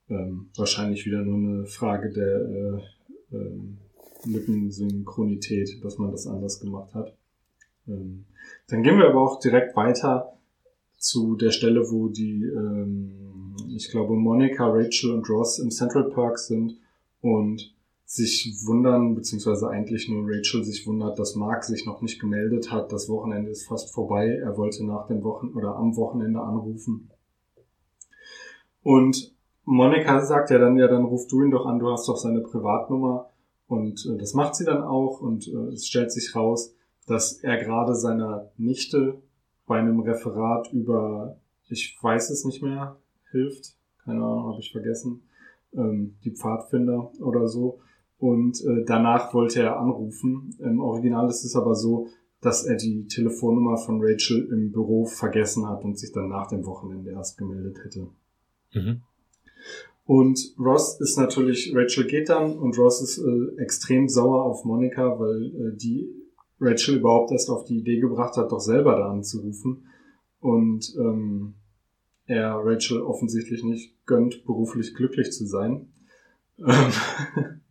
[0.09, 2.81] Ähm, wahrscheinlich wieder nur eine Frage der
[3.31, 3.77] äh, ähm,
[4.25, 7.15] Lippensynchronität, dass man das anders gemacht hat.
[7.87, 8.25] Ähm,
[8.67, 10.33] dann gehen wir aber auch direkt weiter
[10.97, 16.39] zu der Stelle, wo die, ähm, ich glaube, Monica, Rachel und Ross im Central Park
[16.39, 16.77] sind
[17.21, 17.73] und
[18.11, 22.91] sich wundern, beziehungsweise eigentlich nur Rachel sich wundert, dass Mark sich noch nicht gemeldet hat.
[22.91, 24.29] Das Wochenende ist fast vorbei.
[24.29, 27.11] Er wollte nach dem Wochen oder am Wochenende anrufen.
[28.81, 32.17] Und Monika sagt ja dann, ja, dann ruf du ihn doch an, du hast doch
[32.17, 33.29] seine Privatnummer.
[33.67, 36.73] Und äh, das macht sie dann auch und äh, es stellt sich raus,
[37.05, 39.21] dass er gerade seiner Nichte
[39.67, 42.97] bei einem Referat über, ich weiß es nicht mehr,
[43.29, 43.75] hilft.
[44.03, 45.21] Keine Ahnung, habe ich vergessen.
[45.75, 47.81] Ähm, die Pfadfinder oder so.
[48.19, 50.55] Und äh, danach wollte er anrufen.
[50.59, 52.09] Im Original ist es aber so,
[52.41, 56.65] dass er die Telefonnummer von Rachel im Büro vergessen hat und sich dann nach dem
[56.65, 58.07] Wochenende erst gemeldet hätte.
[58.73, 59.01] Mhm.
[60.05, 65.19] Und Ross ist natürlich, Rachel geht dann und Ross ist äh, extrem sauer auf Monika,
[65.19, 66.09] weil äh, die
[66.59, 69.85] Rachel überhaupt erst auf die Idee gebracht hat, doch selber da anzurufen.
[70.39, 71.53] Und ähm,
[72.25, 75.87] er Rachel offensichtlich nicht gönnt, beruflich glücklich zu sein.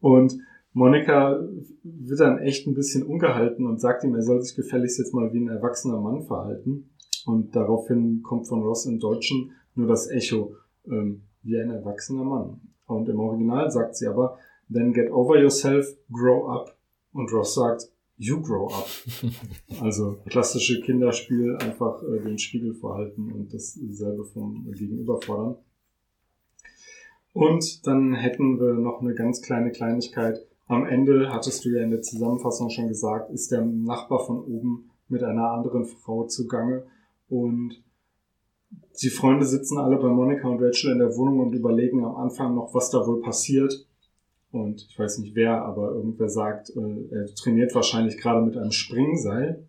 [0.00, 0.38] und
[0.72, 1.40] Monika
[1.82, 5.32] wird dann echt ein bisschen ungehalten und sagt ihm, er soll sich gefälligst jetzt mal
[5.32, 6.90] wie ein erwachsener Mann verhalten.
[7.26, 10.54] Und daraufhin kommt von Ross im Deutschen nur das Echo.
[10.86, 12.60] Ähm, wie ein erwachsener Mann.
[12.86, 14.38] Und im Original sagt sie aber,
[14.72, 16.76] then get over yourself, grow up.
[17.12, 18.88] Und Ross sagt, you grow up.
[19.80, 25.56] also klassische Kinderspiel, einfach äh, den Spiegel vorhalten und dasselbe vom Gegenüber fordern.
[27.32, 30.46] Und dann hätten wir noch eine ganz kleine Kleinigkeit.
[30.66, 34.90] Am Ende, hattest du ja in der Zusammenfassung schon gesagt, ist der Nachbar von oben
[35.08, 36.84] mit einer anderen Frau zugange
[37.28, 37.82] und
[39.02, 42.54] die Freunde sitzen alle bei Monika und Rachel in der Wohnung und überlegen am Anfang
[42.54, 43.86] noch, was da wohl passiert.
[44.52, 48.72] Und ich weiß nicht wer, aber irgendwer sagt, äh, er trainiert wahrscheinlich gerade mit einem
[48.72, 49.66] Springseil.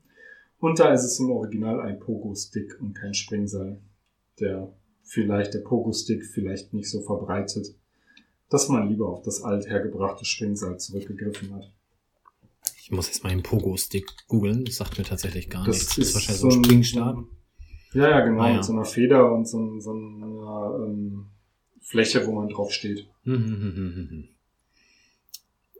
[0.59, 3.79] Und da ist es im Original ein Pogo-Stick und kein Springseil.
[4.39, 4.71] Der
[5.03, 7.67] vielleicht, der Pogo-Stick vielleicht nicht so verbreitet,
[8.49, 11.71] dass man lieber auf das althergebrachte Springseil zurückgegriffen hat.
[12.77, 15.97] Ich muss jetzt mal den Pogo-Stick googeln, das sagt mir tatsächlich gar Das nichts.
[15.97, 17.23] ist ist wahrscheinlich so ein ein- Springstab.
[17.93, 18.55] Ja, ja, genau, Ah, ja.
[18.55, 21.25] mit so einer Feder und so, so einer ähm,
[21.81, 23.05] Fläche, wo man drauf steht.
[23.23, 24.27] Hm, hm, hm, hm, hm, hm.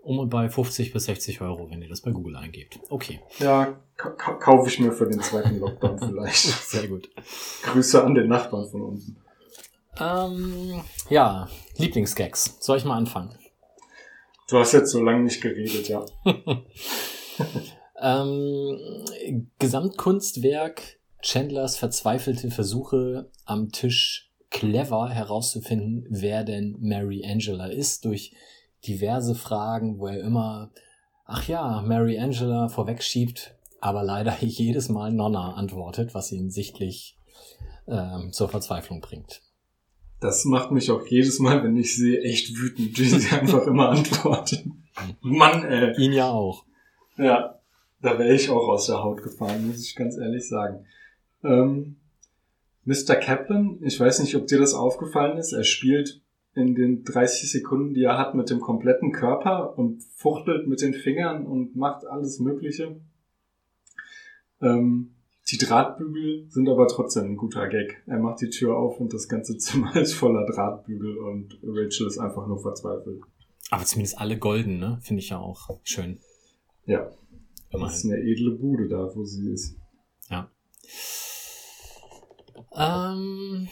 [0.03, 2.79] Um und bei 50 bis 60 Euro, wenn ihr das bei Google eingebt.
[2.89, 6.37] Okay, Ja, ka ka kaufe ich mir für den zweiten Lockdown vielleicht.
[6.37, 7.09] sehr gut.
[7.63, 9.17] Grüße an den Nachbarn von unten.
[9.99, 12.57] Ähm, ja, Lieblingsgags.
[12.61, 13.35] Soll ich mal anfangen?
[14.49, 16.03] Du hast jetzt so lange nicht geredet, ja.
[18.03, 18.79] Ähm,
[19.59, 20.81] Gesamtkunstwerk
[21.21, 28.33] Chandlers verzweifelte Versuche am Tisch clever herauszufinden, wer denn Mary Angela ist, durch
[28.87, 30.71] diverse Fragen, wo er immer,
[31.25, 37.17] ach ja, Mary Angela vorwegschiebt, aber leider jedes Mal Nonna antwortet, was ihn sichtlich
[37.87, 39.41] ähm, zur Verzweiflung bringt.
[40.19, 43.89] Das macht mich auch jedes Mal, wenn ich sehe, echt wütend, wie sie einfach immer
[43.89, 44.83] antworten.
[45.21, 45.99] Mann, ey.
[45.99, 46.65] Ihn ja auch.
[47.17, 47.59] Ja,
[48.01, 50.85] da wäre ich auch aus der Haut gefallen, muss ich ganz ehrlich sagen.
[51.43, 51.97] Ähm,
[52.85, 53.15] Mr.
[53.15, 56.21] Kaplan, ich weiß nicht, ob dir das aufgefallen ist, er spielt
[56.53, 60.93] in den 30 Sekunden, die er hat, mit dem kompletten Körper und fuchtelt mit den
[60.93, 62.99] Fingern und macht alles Mögliche.
[64.61, 65.15] Ähm,
[65.49, 68.03] die Drahtbügel sind aber trotzdem ein guter Gag.
[68.05, 72.17] Er macht die Tür auf und das ganze Zimmer ist voller Drahtbügel und Rachel ist
[72.17, 73.21] einfach nur verzweifelt.
[73.69, 74.99] Aber zumindest alle golden, ne?
[75.01, 76.19] Finde ich ja auch schön.
[76.85, 77.09] Ja,
[77.71, 78.23] das ist Immerhin.
[78.23, 79.77] eine edle Bude da, wo sie ist.
[82.73, 83.67] Ähm,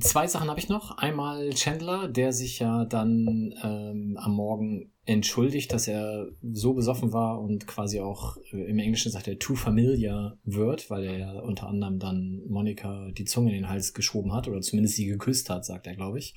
[0.00, 0.98] zwei Sachen habe ich noch.
[0.98, 7.40] Einmal Chandler, der sich ja dann ähm, am Morgen entschuldigt, dass er so besoffen war
[7.40, 11.66] und quasi auch äh, im Englischen sagt er too familiar wird, weil er ja unter
[11.68, 15.64] anderem dann Monika die Zunge in den Hals geschoben hat oder zumindest sie geküsst hat,
[15.64, 16.34] sagt er, glaube ich.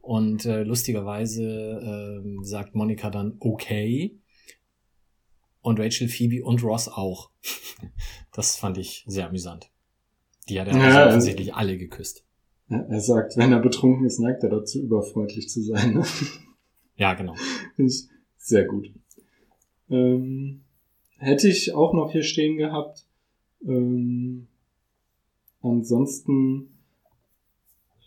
[0.00, 4.18] Und äh, lustigerweise ähm, sagt Monika dann okay.
[5.60, 7.30] Und Rachel, Phoebe und Ross auch.
[8.34, 9.70] Das fand ich sehr amüsant.
[10.48, 12.24] Die hat er Ja, also also- offensichtlich alle geküsst.
[12.72, 15.94] Er sagt, wenn er betrunken ist, neigt er dazu, überfreundlich zu sein.
[15.94, 16.04] Ne?
[16.96, 17.34] Ja, genau.
[17.78, 18.90] Ich sehr gut.
[19.90, 20.62] Ähm,
[21.18, 23.06] hätte ich auch noch hier stehen gehabt.
[23.64, 24.48] Ähm,
[25.60, 26.68] ansonsten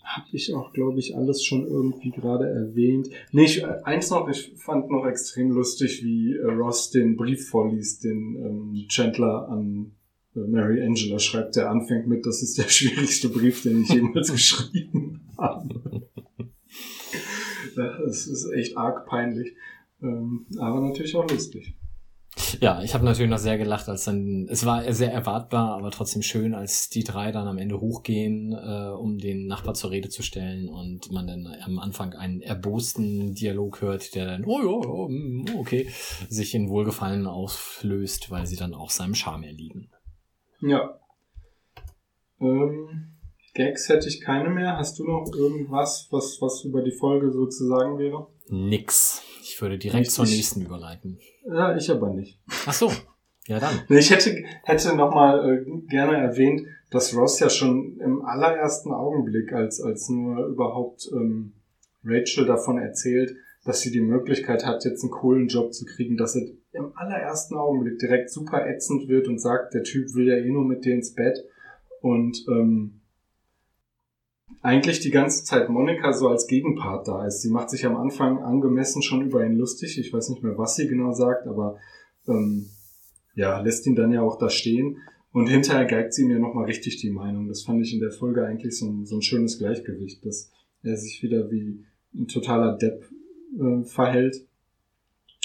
[0.04, 3.10] habe ich auch, glaube ich, alles schon irgendwie gerade erwähnt.
[3.32, 7.50] Nee, ich, äh, eins noch, ich fand noch extrem lustig, wie äh, Ross den Brief
[7.50, 9.92] vorliest, den ähm, Chandler an
[10.36, 15.34] Mary Angela schreibt, der anfängt mit, das ist der schwierigste Brief, den ich jemals geschrieben
[15.38, 16.04] habe.
[17.76, 19.54] Das ist echt arg peinlich.
[20.02, 21.76] Ähm, aber natürlich auch lustig.
[22.60, 26.22] Ja, ich habe natürlich noch sehr gelacht, als dann, es war sehr erwartbar, aber trotzdem
[26.22, 30.22] schön, als die drei dann am Ende hochgehen, äh, um den Nachbar zur Rede zu
[30.22, 35.08] stellen und man dann am Anfang einen erbosten Dialog hört, der dann, oh ja, oh,
[35.10, 35.88] mm, okay,
[36.28, 39.90] sich in Wohlgefallen auflöst, weil sie dann auch seinem Charme erliegen.
[40.66, 41.00] Ja.
[42.42, 43.12] Ähm,
[43.54, 44.78] Gags hätte ich keine mehr.
[44.78, 48.28] Hast du noch irgendwas, was, was über die Folge so zu sagen wäre?
[48.50, 49.22] Nix.
[49.42, 51.20] Ich würde direkt Ich- zur ich- nächsten überleiten.
[51.48, 52.40] Ja, ich aber nicht.
[52.66, 52.92] Ach so.
[53.48, 53.82] Ja, dann.
[53.90, 59.80] Ich hätte, hätte nochmal äh, gerne erwähnt, dass Ross ja schon im allerersten Augenblick, als,
[59.82, 61.54] als nur überhaupt ähm,
[62.04, 66.36] Rachel davon erzählt, dass sie die Möglichkeit hat, jetzt einen coolen Job zu kriegen, dass
[66.36, 70.50] er im allerersten Augenblick direkt super ätzend wird und sagt, der Typ will ja eh
[70.50, 71.44] nur mit dir ins Bett.
[72.02, 73.02] Und ähm,
[74.62, 77.42] eigentlich die ganze Zeit Monika so als Gegenpart da ist.
[77.42, 79.98] Sie macht sich am Anfang angemessen schon über ihn lustig.
[79.98, 81.78] Ich weiß nicht mehr, was sie genau sagt, aber
[82.28, 82.70] ähm,
[83.36, 84.98] ja, lässt ihn dann ja auch da stehen.
[85.32, 87.48] Und hinterher geigt sie mir nochmal richtig die Meinung.
[87.48, 90.96] Das fand ich in der Folge eigentlich so ein, so ein schönes Gleichgewicht, dass er
[90.96, 91.84] sich wieder wie
[92.14, 93.04] ein totaler Depp
[93.60, 94.48] äh, verhält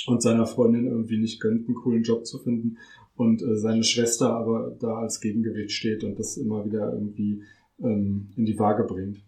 [0.07, 2.79] und seiner Freundin irgendwie nicht gönnt, einen coolen Job zu finden
[3.17, 7.43] und äh, seine Schwester aber da als Gegengewicht steht und das immer wieder irgendwie
[7.81, 9.23] ähm, in die Waage bringt.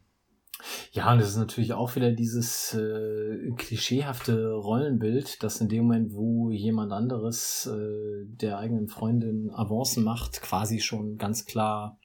[0.92, 6.14] Ja, und das ist natürlich auch wieder dieses äh, klischeehafte Rollenbild, dass in dem Moment,
[6.14, 11.98] wo jemand anderes äh, der eigenen Freundin Avancen macht, quasi schon ganz klar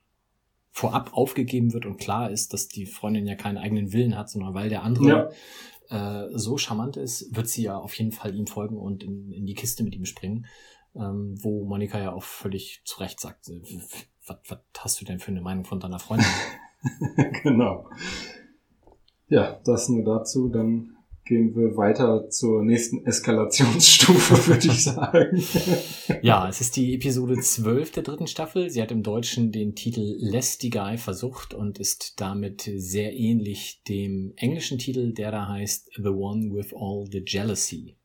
[0.72, 4.54] vorab aufgegeben wird und klar ist, dass die Freundin ja keinen eigenen Willen hat, sondern
[4.54, 5.32] weil der andere
[5.90, 9.46] äh, so charmant ist, wird sie ja auf jeden Fall ihm folgen und in, in
[9.46, 10.46] die Kiste mit ihm springen.
[10.96, 13.62] Ähm, wo Monika ja auch völlig zu Recht sagt, äh,
[14.26, 16.28] was, was hast du denn für eine Meinung von deiner Freundin?
[17.44, 17.90] genau.
[19.28, 20.50] Ja, das nur dazu.
[20.50, 20.97] Dann
[21.28, 25.44] gehen wir weiter zur nächsten Eskalationsstufe, würde ich sagen.
[26.22, 28.70] Ja, es ist die Episode 12 der dritten Staffel.
[28.70, 34.78] Sie hat im Deutschen den Titel Lästigei versucht und ist damit sehr ähnlich dem englischen
[34.78, 37.96] Titel, der da heißt The One with All the Jealousy.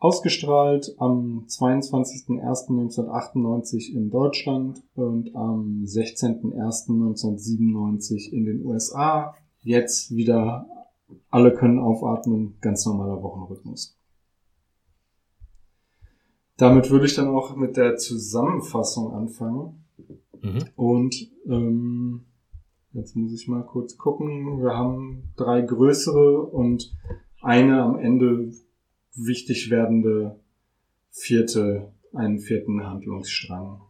[0.00, 9.36] Ausgestrahlt am 22.01.1998 in Deutschland und am 16.01.1997 in den USA.
[9.62, 10.66] Jetzt wieder
[11.30, 13.96] alle können aufatmen, ganz normaler Wochenrhythmus.
[16.56, 19.84] Damit würde ich dann auch mit der Zusammenfassung anfangen.
[20.42, 20.64] Mhm.
[20.76, 22.26] Und ähm,
[22.92, 24.62] jetzt muss ich mal kurz gucken.
[24.62, 26.94] Wir haben drei größere und
[27.40, 28.52] eine am Ende
[29.14, 30.38] wichtig werdende
[31.10, 33.80] vierte, einen vierten Handlungsstrang.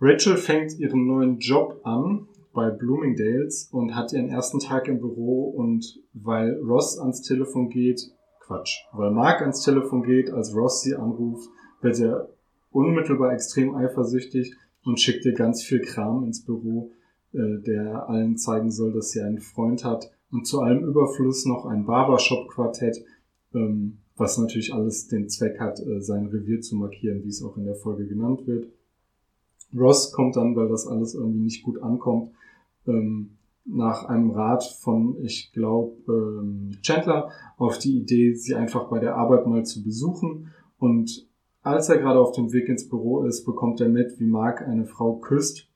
[0.00, 5.44] Rachel fängt ihren neuen Job an bei Bloomingdales und hat ihren ersten Tag im Büro
[5.44, 10.94] und weil Ross ans Telefon geht, Quatsch, weil Mark ans Telefon geht, als Ross sie
[10.94, 11.48] anruft,
[11.80, 12.28] wird er
[12.70, 16.90] unmittelbar extrem eifersüchtig und schickt ihr ganz viel Kram ins Büro,
[17.32, 21.66] äh, der allen zeigen soll, dass sie einen Freund hat und zu allem Überfluss noch
[21.66, 23.04] ein Barbershop-Quartett,
[23.54, 27.56] ähm, was natürlich alles den Zweck hat, äh, sein Revier zu markieren, wie es auch
[27.56, 28.66] in der Folge genannt wird.
[29.74, 32.30] Ross kommt dann, weil das alles irgendwie nicht gut ankommt,
[32.86, 38.98] ähm, nach einem Rat von, ich glaube, ähm, Chandler auf die Idee, sie einfach bei
[38.98, 40.50] der Arbeit mal zu besuchen.
[40.78, 41.28] Und
[41.62, 44.84] als er gerade auf dem Weg ins Büro ist, bekommt er mit, wie Mark eine
[44.84, 45.68] Frau küsst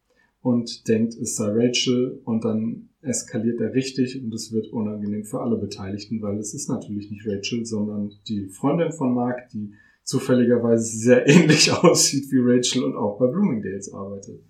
[0.42, 2.21] und denkt, es sei Rachel.
[2.25, 6.69] Und dann eskaliert er richtig und es wird unangenehm für alle Beteiligten, weil es ist
[6.69, 12.85] natürlich nicht Rachel, sondern die Freundin von Mark, die zufälligerweise sehr ähnlich aussieht wie Rachel
[12.85, 14.40] und auch bei Bloomingdales arbeitet.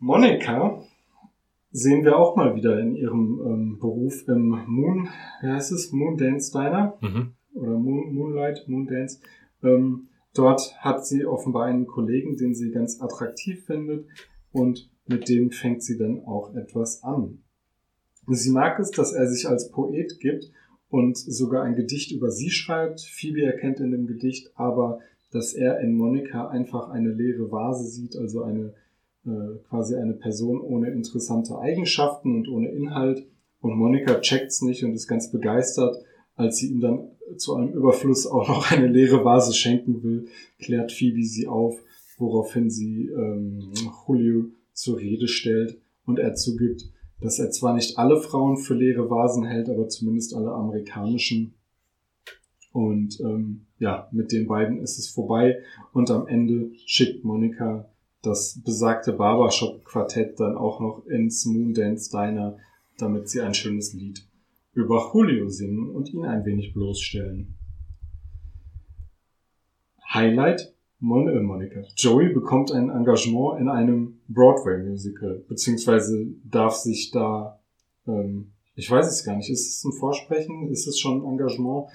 [0.00, 0.82] Monika
[1.72, 5.08] sehen wir auch mal wieder in ihrem ähm, Beruf im Moon,
[5.42, 7.32] wie heißt es, Moon Dance Diner Mhm.
[7.54, 9.20] oder Moon, Moonlight, Moondance.
[9.62, 14.06] Ähm, dort hat sie offenbar einen Kollegen, den sie ganz attraktiv findet
[14.52, 17.42] und mit dem fängt sie dann auch etwas an.
[18.26, 20.50] Sie mag es, dass er sich als Poet gibt
[20.88, 23.00] und sogar ein Gedicht über sie schreibt.
[23.02, 28.16] Phoebe erkennt in dem Gedicht aber, dass er in Monika einfach eine leere Vase sieht,
[28.16, 28.74] also eine
[29.68, 33.26] quasi eine Person ohne interessante Eigenschaften und ohne Inhalt.
[33.60, 35.96] Und Monika checkt's nicht und ist ganz begeistert,
[36.34, 40.28] als sie ihm dann zu einem Überfluss auch noch eine leere Vase schenken will,
[40.58, 41.78] klärt Phoebe sie auf,
[42.18, 43.72] woraufhin sie ähm,
[44.06, 49.10] Julio zur Rede stellt und er zugibt, dass er zwar nicht alle Frauen für leere
[49.10, 51.54] Vasen hält, aber zumindest alle amerikanischen.
[52.72, 55.58] Und ähm, ja, mit den beiden ist es vorbei
[55.92, 57.89] und am Ende schickt Monika
[58.22, 62.56] das besagte Barbershop-Quartett dann auch noch ins Moondance Diner,
[62.98, 64.26] damit sie ein schönes Lied
[64.72, 67.56] über Julio singen und ihn ein wenig bloßstellen.
[70.12, 71.82] Highlight, Mon äh, Monika.
[71.96, 77.60] Joey bekommt ein Engagement in einem Broadway-Musical, beziehungsweise darf sich da,
[78.06, 80.68] ähm, ich weiß es gar nicht, ist es ein Vorsprechen?
[80.68, 81.88] Ist es schon ein Engagement?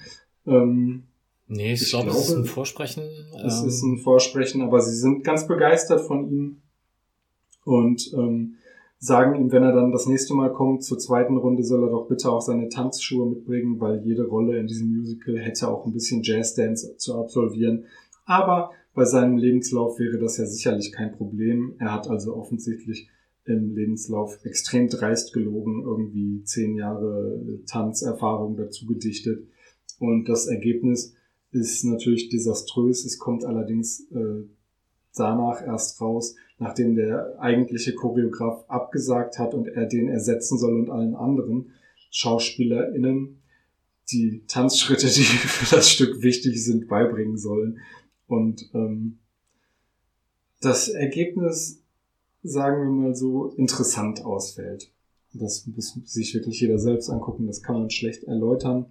[0.46, 1.04] Ähm,
[1.48, 3.04] Nee, ich, Ich glaube, es ist glaube, ein Vorsprechen.
[3.44, 6.62] es ähm, ist ein Vorsprechen, aber sie sind ganz begeistert von ihm
[7.64, 8.56] und ähm,
[8.98, 12.08] sagen ihm, wenn er dann das nächste Mal kommt zur zweiten Runde, soll er doch
[12.08, 16.22] bitte auch seine Tanzschuhe mitbringen, weil jede Rolle in diesem Musical hätte auch ein bisschen
[16.22, 17.84] Jazzdance zu absolvieren.
[18.24, 21.74] Aber bei seinem Lebenslauf wäre das ja sicherlich kein Problem.
[21.78, 23.08] Er hat also offensichtlich
[23.44, 29.46] im Lebenslauf extrem dreist gelogen, irgendwie zehn Jahre Tanzerfahrung dazu gedichtet.
[30.00, 31.14] Und das Ergebnis
[31.56, 33.04] ist natürlich desaströs.
[33.04, 34.44] Es kommt allerdings äh,
[35.14, 40.90] danach erst raus, nachdem der eigentliche Choreograf abgesagt hat und er den ersetzen soll und
[40.90, 41.72] allen anderen
[42.10, 43.42] SchauspielerInnen
[44.12, 47.78] die Tanzschritte, die für das Stück wichtig sind, beibringen sollen.
[48.26, 49.18] Und ähm,
[50.60, 51.82] das Ergebnis,
[52.42, 54.90] sagen wir mal so, interessant ausfällt.
[55.32, 58.86] Das muss sich wirklich jeder selbst angucken, das kann man schlecht erläutern.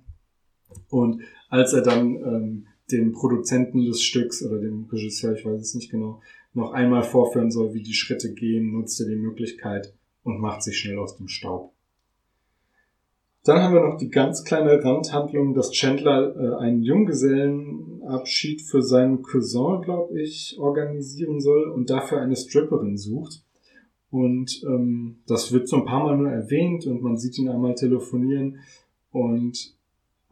[0.89, 5.75] Und als er dann ähm, dem Produzenten des Stücks oder dem Regisseur, ich weiß es
[5.75, 6.21] nicht genau,
[6.53, 9.93] noch einmal vorführen soll, wie die Schritte gehen, nutzt er die Möglichkeit
[10.23, 11.71] und macht sich schnell aus dem Staub.
[13.43, 19.21] Dann haben wir noch die ganz kleine Randhandlung, dass Chandler äh, einen Junggesellenabschied für seinen
[19.21, 23.43] Cousin, glaube ich, organisieren soll und dafür eine Stripperin sucht.
[24.09, 27.75] Und ähm, das wird so ein paar Mal nur erwähnt und man sieht ihn einmal
[27.75, 28.59] telefonieren
[29.11, 29.74] und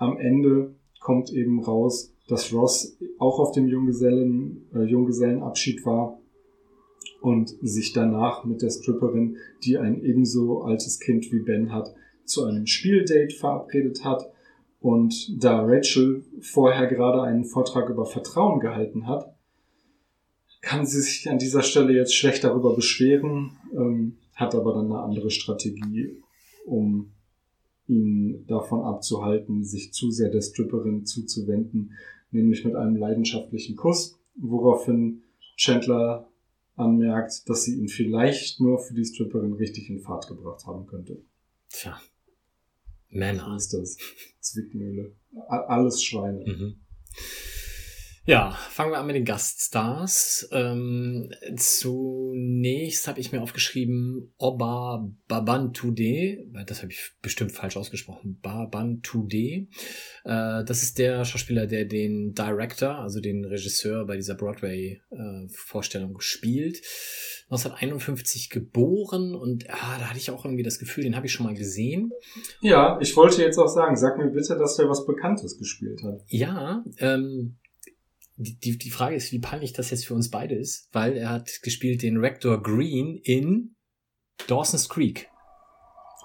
[0.04, 6.20] am Ende kommt eben raus, dass Ross auch auf dem Junggesellen, äh, Junggesellenabschied war
[7.22, 11.94] und sich danach mit der Stripperin, die ein ebenso altes Kind wie Ben hat,
[12.26, 14.30] zu einem Spieldate verabredet hat.
[14.80, 19.34] Und da Rachel vorher gerade einen Vortrag über Vertrauen gehalten hat,
[20.62, 25.00] kann sie sich an dieser Stelle jetzt schlecht darüber beschweren, ähm, hat aber dann eine
[25.00, 26.22] andere Strategie,
[26.66, 27.12] um
[27.88, 31.94] ihn davon abzuhalten, sich zu sehr der Stripperin zuzuwenden,
[32.32, 35.24] nämlich mit einem leidenschaftlichen Kuss, woraufhin
[35.56, 36.30] Chandler
[36.76, 41.22] anmerkt, dass sie ihn vielleicht nur für die Stripperin richtig in Fahrt gebracht haben könnte.
[41.70, 42.00] Tja.
[43.10, 43.56] Männer.
[43.56, 43.98] ist das.
[44.40, 45.16] Zwickmühle.
[45.48, 46.44] Alles Schweine.
[46.46, 46.76] Mhm.
[48.26, 50.48] Ja, fangen wir an mit den Gaststars.
[50.54, 59.68] Ähm, zunächst habe ich mir aufgeschrieben Oba Babantude, das habe ich bestimmt falsch ausgesprochen, Babantude.
[60.24, 66.82] Äh, das ist der Schauspieler, der den Director, also den Regisseur bei dieser Broadway-Vorstellung spielt.
[67.50, 71.46] 1951 geboren und ah, da hatte ich auch irgendwie das Gefühl, den habe ich schon
[71.46, 72.12] mal gesehen.
[72.62, 76.22] Ja, ich wollte jetzt auch sagen, sag mir bitte, dass der was Bekanntes gespielt hat.
[76.28, 77.58] Ja, ähm,
[78.36, 81.30] die, die, die Frage ist, wie peinlich das jetzt für uns beide ist, weil er
[81.30, 83.76] hat gespielt den Rector Green in
[84.48, 85.30] Dawson's Creek.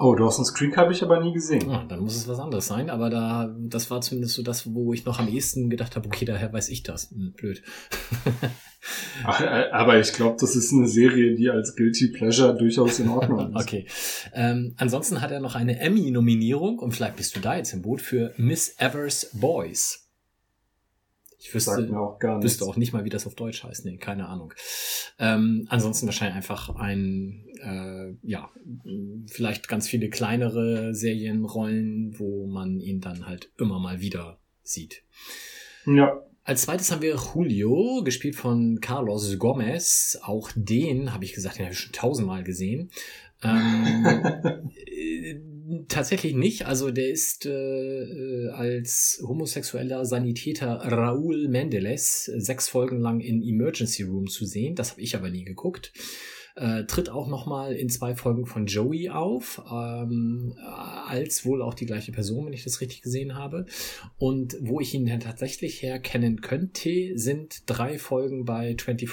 [0.01, 1.69] Oh, Dawson's Creek habe ich aber nie gesehen.
[1.71, 4.93] Ah, dann muss es was anderes sein, aber da, das war zumindest so das, wo
[4.93, 7.11] ich noch am ehesten gedacht habe, okay, daher weiß ich das.
[7.11, 7.63] Hm, blöd.
[9.27, 13.51] Äh, Aber ich glaube, das ist eine Serie, die als Guilty Pleasure durchaus in Ordnung
[13.57, 13.61] ist.
[13.61, 13.87] okay.
[14.33, 18.01] Ähm, ansonsten hat er noch eine Emmy-Nominierung und vielleicht bist du da jetzt im Boot
[18.01, 20.08] für Miss Evers Boys.
[21.41, 23.85] Ich wüsste, auch wüsste auch nicht mal, wie das auf Deutsch heißt.
[23.85, 24.53] Nee, keine Ahnung.
[25.21, 28.51] Ähm, ansonsten wahrscheinlich einfach ein, äh, ja,
[29.27, 35.05] vielleicht ganz viele kleinere Serienrollen, wo man ihn dann halt immer mal wieder sieht.
[35.87, 40.19] Ja, Als zweites haben wir Julio, gespielt von Carlos Gomez.
[40.23, 42.91] Auch den habe ich gesagt, den habe ich schon tausendmal gesehen.
[43.45, 44.05] Ähm,
[44.87, 45.41] äh,
[45.89, 46.67] tatsächlich nicht.
[46.67, 54.03] Also der ist äh, äh, als homosexueller Sanitäter Raúl Mendeles sechs Folgen lang in Emergency
[54.03, 54.75] Room zu sehen.
[54.75, 55.93] Das habe ich aber nie geguckt.
[56.57, 60.55] Äh, tritt auch noch mal in zwei Folgen von Joey auf, ähm,
[61.07, 63.67] als wohl auch die gleiche Person, wenn ich das richtig gesehen habe.
[64.17, 69.09] Und wo ich ihn dann tatsächlich herkennen könnte, sind drei Folgen bei 24.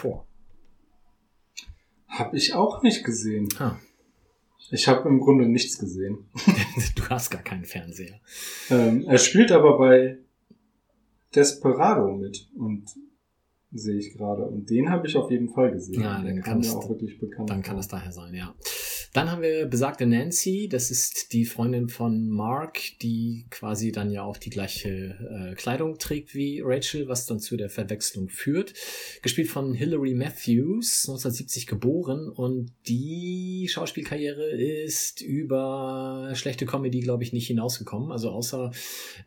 [2.07, 3.47] habe ich auch nicht gesehen.
[3.59, 3.77] Ah,
[4.71, 6.25] Ich habe im Grunde nichts gesehen.
[6.95, 8.19] du hast gar keinen Fernseher.
[8.69, 10.17] Ähm, er spielt aber bei
[11.33, 12.85] Desperado mit und
[13.71, 14.43] sehe ich gerade.
[14.45, 16.01] Und den habe ich auf jeden Fall gesehen.
[16.01, 17.49] Ja, dann kann mir es- auch wirklich bekannt.
[17.49, 18.55] Dann kann es daher sein, ja.
[19.15, 24.23] Dann haben wir besagte Nancy, das ist die Freundin von Mark, die quasi dann ja
[24.23, 28.73] auch die gleiche äh, Kleidung trägt wie Rachel, was dann zu der Verwechslung führt.
[29.21, 37.31] Gespielt von Hilary Matthews, 1970 geboren und die Schauspielkarriere ist über schlechte Comedy, glaube ich,
[37.31, 38.11] nicht hinausgekommen.
[38.11, 38.71] Also außer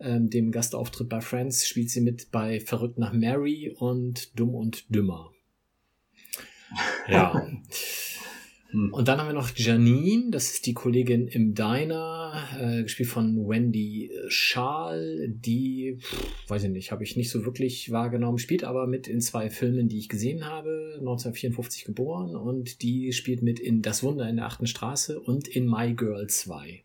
[0.00, 4.94] ähm, dem Gastauftritt bei Friends spielt sie mit bei Verrückt nach Mary und Dumm und
[4.94, 5.32] Dümmer.
[7.08, 7.48] Ja.
[8.70, 8.92] Hm.
[8.92, 13.48] Und dann haben wir noch Janine, das ist die Kollegin im Diner, äh, gespielt von
[13.48, 18.86] Wendy Schal, die, pff, weiß ich nicht, habe ich nicht so wirklich wahrgenommen, spielt aber
[18.86, 23.80] mit in zwei Filmen, die ich gesehen habe, 1954 geboren und die spielt mit in
[23.80, 26.84] Das Wunder in der achten Straße und in My Girl 2.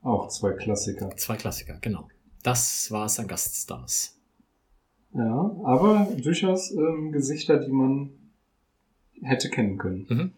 [0.00, 1.10] Auch zwei Klassiker.
[1.16, 2.08] Zwei Klassiker, genau.
[2.42, 4.18] Das war es an Gaststars.
[5.12, 8.12] Ja, aber durchaus ähm, Gesichter, die man
[9.22, 10.06] hätte kennen können.
[10.08, 10.30] Mhm.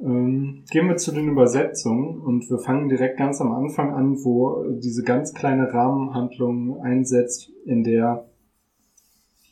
[0.00, 4.64] Ähm, gehen wir zu den Übersetzungen und wir fangen direkt ganz am Anfang an, wo
[4.78, 8.26] diese ganz kleine Rahmenhandlung einsetzt, in der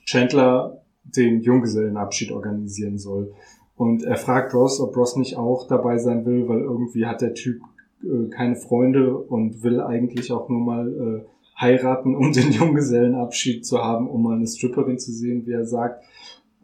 [0.05, 3.33] Chandler den Junggesellenabschied organisieren soll.
[3.75, 7.35] Und er fragt Ross, ob Ross nicht auch dabei sein will, weil irgendwie hat der
[7.35, 7.61] Typ
[8.03, 13.79] äh, keine Freunde und will eigentlich auch nur mal äh, heiraten, um den Junggesellenabschied zu
[13.79, 16.05] haben, um mal eine Stripperin zu sehen, wie er sagt.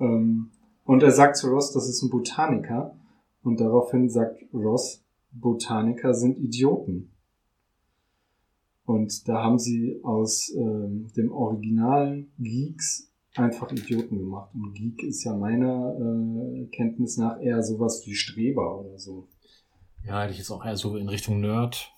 [0.01, 0.51] Ähm,
[0.85, 2.97] und er sagt zu Ross, das ist ein Botaniker.
[3.43, 7.12] Und daraufhin sagt Ross, Botaniker sind Idioten.
[8.85, 14.51] Und da haben sie aus ähm, dem originalen Geeks einfach Idioten gemacht.
[14.55, 19.28] Und Geek ist ja meiner äh, Kenntnis nach eher sowas wie Streber oder so.
[20.05, 21.93] Ja, hätte ich jetzt auch eher so in Richtung Nerd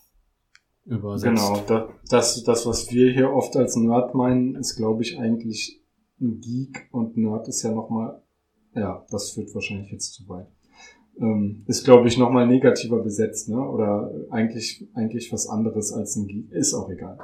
[0.84, 1.24] übersetzt.
[1.24, 5.82] Genau, da, das, das, was wir hier oft als Nerd meinen, ist, glaube ich, eigentlich
[6.20, 8.22] ein Geek und Nerd ist ja nochmal
[8.74, 10.46] ja, das führt wahrscheinlich jetzt zu weit.
[11.20, 13.56] Ähm, ist, glaube ich, nochmal negativer besetzt, ne?
[13.56, 16.50] Oder eigentlich, eigentlich was anderes als ein Geek.
[16.50, 17.18] Ist auch egal.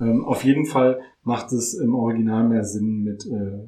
[0.00, 3.58] Ähm, auf jeden Fall macht es im Original mehr Sinn mit äh,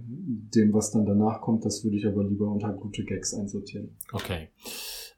[0.54, 1.64] dem, was dann danach kommt.
[1.64, 3.96] Das würde ich aber lieber unter gute Gags einsortieren.
[4.12, 4.48] Okay.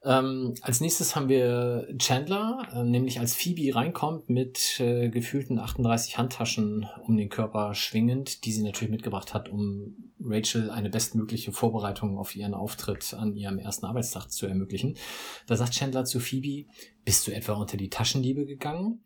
[0.03, 6.17] Ähm, als nächstes haben wir Chandler, äh, nämlich als Phoebe reinkommt mit äh, gefühlten 38
[6.17, 12.17] Handtaschen um den Körper schwingend, die sie natürlich mitgebracht hat, um Rachel eine bestmögliche Vorbereitung
[12.17, 14.97] auf ihren Auftritt an ihrem ersten Arbeitstag zu ermöglichen.
[15.45, 16.67] Da sagt Chandler zu Phoebe,
[17.05, 19.03] bist du etwa unter die Taschenliebe gegangen?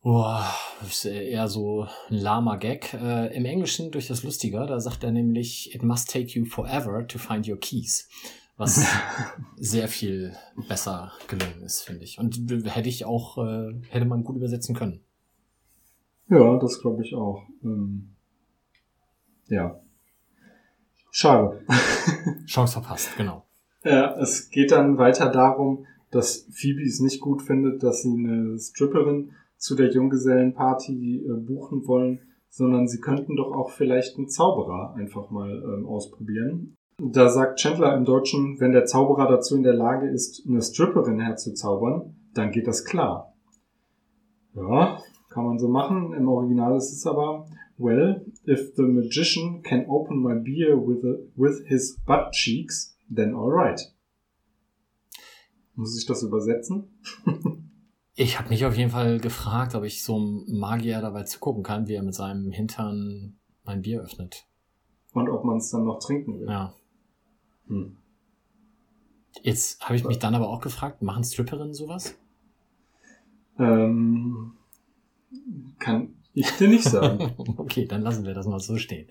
[0.00, 0.52] Boah,
[0.86, 2.94] ist eher so ein lahmer Gag.
[2.94, 7.06] Äh, Im Englischen durch das Lustiger, da sagt er nämlich, it must take you forever
[7.06, 8.08] to find your keys
[8.62, 8.86] was
[9.56, 10.32] sehr viel
[10.68, 12.18] besser gelungen ist, finde ich.
[12.18, 12.36] Und
[12.66, 15.00] hätte ich auch, äh, hätte man gut übersetzen können.
[16.28, 17.42] Ja, das glaube ich auch.
[17.64, 18.14] Ähm,
[19.48, 19.80] ja.
[21.10, 21.60] Schade.
[22.46, 23.44] Chance verpasst, genau.
[23.84, 28.58] Ja, es geht dann weiter darum, dass Phoebe es nicht gut findet, dass sie eine
[28.58, 34.94] Stripperin zu der Junggesellenparty äh, buchen wollen, sondern sie könnten doch auch vielleicht einen Zauberer
[34.94, 36.76] einfach mal ähm, ausprobieren.
[36.98, 41.20] Da sagt Chandler im Deutschen, wenn der Zauberer dazu in der Lage ist, eine Stripperin
[41.20, 43.34] herzuzaubern, dann geht das klar.
[44.54, 44.98] Ja,
[45.30, 46.12] kann man so machen.
[46.12, 47.46] Im Original ist es aber,
[47.78, 53.34] well, if the magician can open my beer with, a, with his butt cheeks, then
[53.34, 53.80] alright.
[55.74, 57.00] Muss ich das übersetzen?
[58.14, 61.88] ich habe mich auf jeden Fall gefragt, ob ich so einem Magier dabei zugucken kann,
[61.88, 64.46] wie er mit seinem Hintern mein Bier öffnet.
[65.14, 66.48] Und ob man es dann noch trinken will.
[66.48, 66.74] Ja.
[67.72, 67.96] Hm.
[69.42, 72.14] Jetzt habe ich mich dann aber auch gefragt, machen Stripperinnen sowas?
[73.58, 74.52] Ähm,
[75.78, 77.32] kann ich dir nicht sagen.
[77.56, 79.08] okay, dann lassen wir das mal so stehen.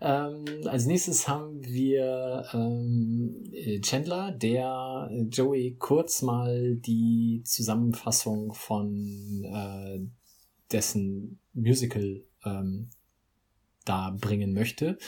[0.00, 3.42] Ähm, als nächstes haben wir ähm,
[3.82, 10.00] Chandler, der Joey kurz mal die Zusammenfassung von äh,
[10.70, 12.90] dessen Musical ähm,
[13.84, 14.98] da bringen möchte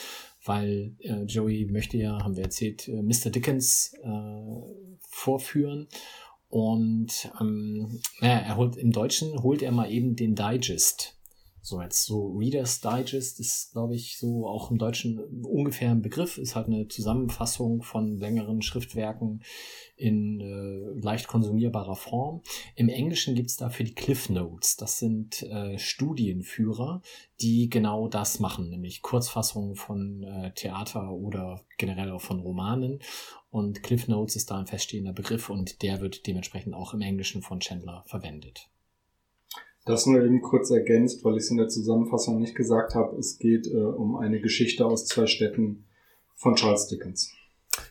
[0.45, 3.31] weil äh, Joey möchte ja, haben wir erzählt, äh, Mr.
[3.31, 5.89] Dickens äh, vorführen.
[6.49, 11.20] Und ähm, naja, er holt im Deutschen holt er mal eben den Digest
[11.63, 16.39] so jetzt so Reader's Digest ist, glaube ich, so auch im Deutschen ungefähr ein Begriff,
[16.39, 19.43] ist halt eine Zusammenfassung von längeren Schriftwerken
[19.97, 22.43] in äh, leicht konsumierbarer Form.
[22.75, 24.77] Im Englischen gibt's dafür die Cliff Notes.
[24.77, 27.03] Das sind äh, Studienführer,
[27.41, 33.01] die genau das machen, nämlich Kurzfassungen von äh, Theater oder generell auch von Romanen.
[33.51, 37.43] Und Cliff Notes ist da ein feststehender Begriff und der wird dementsprechend auch im Englischen
[37.43, 38.71] von Chandler verwendet.
[39.87, 43.17] Das nur eben kurz ergänzt, weil ich es in der Zusammenfassung nicht gesagt habe.
[43.17, 45.87] Es geht äh, um eine Geschichte aus zwei Städten
[46.37, 47.33] von Charles Dickens.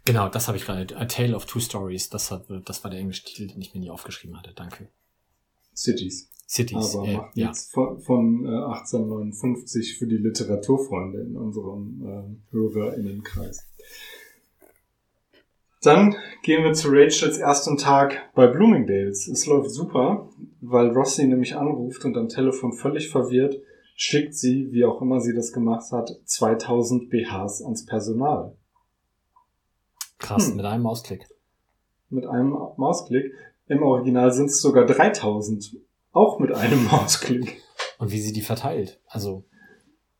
[0.05, 0.95] Genau, das habe ich gerade.
[0.97, 2.09] A Tale of Two Stories.
[2.09, 4.53] Das, hat, das war der englische Titel, den ich mir nie aufgeschrieben hatte.
[4.55, 4.89] Danke.
[5.75, 6.29] Cities.
[6.47, 6.95] Cities.
[6.95, 7.47] Aber äh, macht ja.
[7.47, 13.65] jetzt von, von äh, 1859 für die Literaturfreunde in unserem äh, HörerInnenkreis.
[15.81, 19.27] Dann gehen wir zu Rachels ersten Tag bei Bloomingdales.
[19.27, 20.29] Es läuft super,
[20.61, 23.55] weil Ross sie nämlich anruft und am Telefon völlig verwirrt
[24.01, 28.55] schickt sie, wie auch immer sie das gemacht hat, 2000 BHs ans Personal.
[30.19, 30.55] Krass, Hm.
[30.55, 31.27] mit einem Mausklick.
[32.09, 33.33] Mit einem Mausklick.
[33.67, 35.75] Im Original sind es sogar 3000.
[36.13, 37.61] Auch mit einem Mausklick.
[37.99, 39.01] Und wie sie die verteilt.
[39.05, 39.43] Also,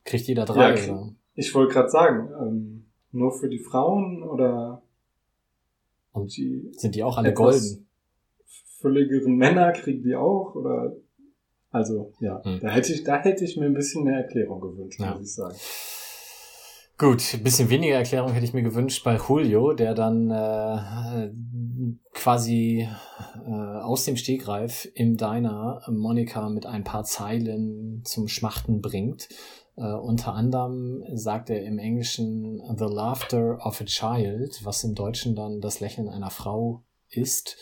[0.04, 1.08] kriegt jeder drei, Ja?
[1.34, 4.82] Ich wollte gerade sagen, ähm, nur für die Frauen oder
[6.22, 7.86] Und die sind die auch alle golden?
[8.78, 10.96] fülligeren Männer kriegen die auch oder
[11.70, 12.60] also ja, Hm.
[12.60, 15.12] da hätte ich da hätte ich mir ein bisschen mehr Erklärung gewünscht, Ja.
[15.14, 15.54] muss ich sagen.
[16.98, 21.30] Gut, ein bisschen weniger Erklärung hätte ich mir gewünscht bei Julio, der dann äh,
[22.12, 22.86] quasi
[23.46, 29.28] äh, aus dem Stegreif im Diner Monika mit ein paar Zeilen zum Schmachten bringt.
[29.76, 35.34] Äh, unter anderem sagt er im Englischen The Laughter of a Child, was im Deutschen
[35.34, 37.56] dann das Lächeln einer Frau ist,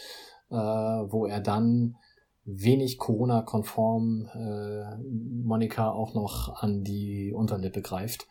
[0.51, 1.97] äh, wo er dann
[2.45, 4.97] wenig Corona-konform äh,
[5.45, 8.27] Monika auch noch an die Unterlippe greift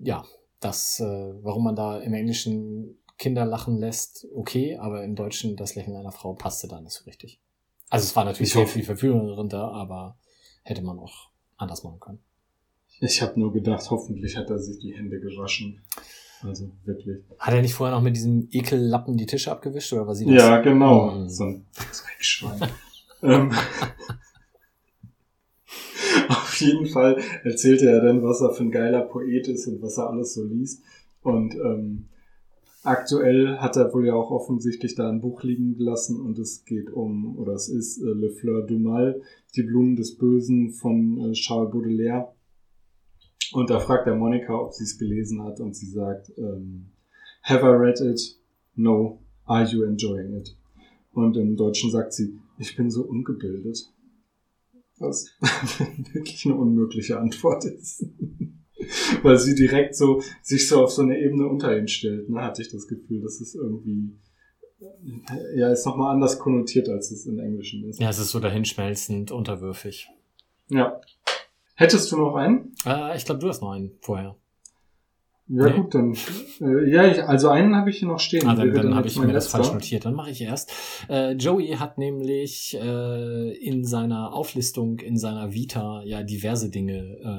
[0.00, 0.24] ja,
[0.60, 5.96] das, warum man da im Englischen Kinder lachen lässt, okay, aber im Deutschen das Lächeln
[5.96, 7.38] einer Frau passte da nicht so richtig.
[7.90, 10.16] Also es war natürlich Ich sehr viel Verführerin da, aber
[10.62, 11.28] hätte man auch
[11.58, 12.22] anders machen können.
[13.00, 15.80] Ich habe nur gedacht, hoffentlich hat er sich die Hände gewaschen.
[16.42, 17.18] Also wirklich.
[17.38, 20.60] Hat er nicht vorher noch mit diesem Ekellappen die Tische abgewischt oder was sie Ja,
[20.60, 21.12] genau.
[21.12, 21.28] Mhm.
[21.28, 22.60] So ein Dreckschwein.
[23.22, 23.50] ähm,
[26.28, 29.98] auf jeden Fall erzählt er dann, was er für ein geiler Poet ist und was
[29.98, 30.82] er alles so liest.
[31.22, 32.06] Und ähm,
[32.82, 36.90] aktuell hat er wohl ja auch offensichtlich da ein Buch liegen gelassen und es geht
[36.90, 39.20] um, oder es ist äh, Le Fleur du Mal,
[39.56, 42.32] die Blumen des Bösen von äh, Charles Baudelaire.
[43.52, 46.90] Und da fragt er Monika, ob sie es gelesen hat und sie sagt, ähm,
[47.42, 48.20] Have I read it?
[48.76, 49.20] No.
[49.44, 50.56] Are you enjoying it?
[51.12, 53.90] Und im Deutschen sagt sie, ich bin so ungebildet.
[54.98, 55.30] Was
[56.12, 58.04] wirklich eine unmögliche Antwort ist.
[59.22, 62.62] Weil sie direkt so, sich so auf so eine Ebene unter ihn stellt, ne, hatte
[62.62, 63.22] ich das Gefühl.
[63.22, 64.12] Das ist irgendwie,
[65.54, 68.00] ja, ist nochmal anders konnotiert, als es im Englischen ist.
[68.00, 70.08] Ja, es ist so dahinschmelzend, unterwürfig.
[70.68, 71.00] Ja.
[71.80, 72.74] Hättest du noch einen?
[72.84, 74.36] Äh, ich glaube, du hast noch einen vorher.
[75.48, 75.72] Ja, Nee.
[75.72, 76.14] gut, dann.
[76.60, 78.46] Äh, ja, ich, also einen habe ich hier noch stehen.
[78.46, 80.04] Ah, dann, Wäre dann habe ich mir das falsch notiert.
[80.04, 80.70] Dann mache ich erst.
[81.08, 86.98] Äh, Joey hat nämlich äh, in seiner Auflistung, in seiner Vita ja diverse Dinge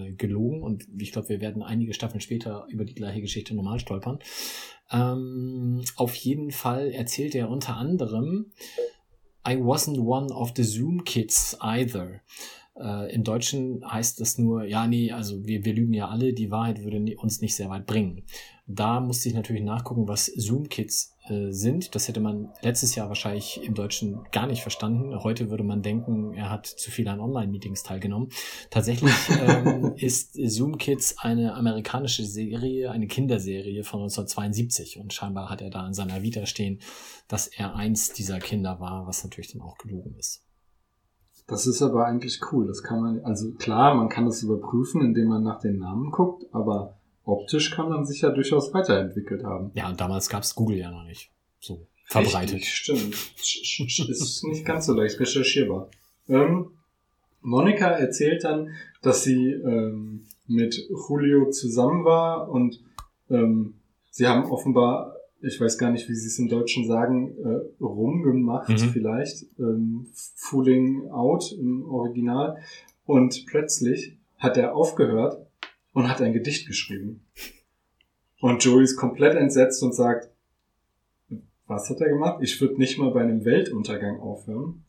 [0.09, 3.79] äh, gelogen und ich glaube, wir werden einige Staffeln später über die gleiche Geschichte normal
[3.79, 4.17] stolpern.
[4.91, 8.47] Ähm, auf jeden Fall erzählt er unter anderem,
[9.47, 12.21] I wasn't one of the Zoom Kids either.
[12.79, 16.51] Äh, Im Deutschen heißt das nur, ja, nee, also wir, wir lügen ja alle, die
[16.51, 18.23] Wahrheit würde uns nicht sehr weit bringen.
[18.65, 21.93] Da musste ich natürlich nachgucken, was Zoom-Kids äh, sind.
[21.93, 25.21] Das hätte man letztes Jahr wahrscheinlich im Deutschen gar nicht verstanden.
[25.21, 28.29] Heute würde man denken, er hat zu viel an Online-Meetings teilgenommen.
[28.69, 29.11] Tatsächlich
[29.47, 35.85] ähm, ist Zoom-Kids eine amerikanische Serie, eine Kinderserie von 1972 und scheinbar hat er da
[35.85, 36.79] in seiner Vita stehen,
[37.27, 40.45] dass er eins dieser Kinder war, was natürlich dann auch gelogen ist.
[41.47, 42.67] Das ist aber eigentlich cool.
[42.67, 46.45] Das kann man, also klar, man kann das überprüfen, indem man nach den Namen guckt,
[46.53, 49.71] aber optisch kann man sich ja durchaus weiterentwickelt haben.
[49.73, 52.55] Ja, und damals gab's Google ja noch nicht so verbreitet.
[52.55, 53.15] Richtig, stimmt.
[54.09, 55.89] Ist nicht ganz so leicht recherchierbar.
[56.27, 56.71] Ähm,
[57.41, 58.69] Monika erzählt dann,
[59.01, 62.79] dass sie ähm, mit Julio zusammen war und
[63.29, 63.75] ähm,
[64.09, 68.69] sie haben offenbar, ich weiß gar nicht, wie sie es im Deutschen sagen, äh, rumgemacht
[68.69, 68.77] Mhm.
[68.91, 72.57] vielleicht, ähm, Fooling Out im Original.
[73.05, 75.45] Und plötzlich hat er aufgehört
[75.93, 77.25] und hat ein Gedicht geschrieben.
[78.39, 80.29] Und Joey ist komplett entsetzt und sagt,
[81.67, 82.39] was hat er gemacht?
[82.41, 84.83] Ich würde nicht mal bei einem Weltuntergang aufhören.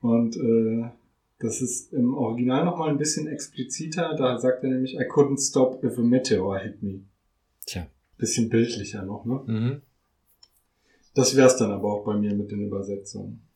[0.00, 0.90] Und äh,
[1.38, 4.14] das ist im Original nochmal ein bisschen expliziter.
[4.16, 7.00] Da sagt er nämlich, I couldn't stop if a meteor hit me.
[7.66, 7.86] Tja.
[8.16, 9.42] Bisschen bildlicher noch, ne?
[9.46, 9.82] Mhm.
[11.14, 13.48] Das wär's dann aber auch bei mir mit den Übersetzungen.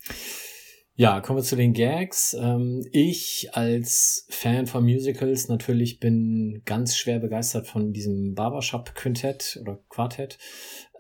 [1.01, 2.35] Ja, kommen wir zu den Gags.
[2.35, 9.79] Ähm, ich als Fan von Musicals natürlich bin ganz schwer begeistert von diesem Barbershop-Quintett oder
[9.91, 10.39] Quartett.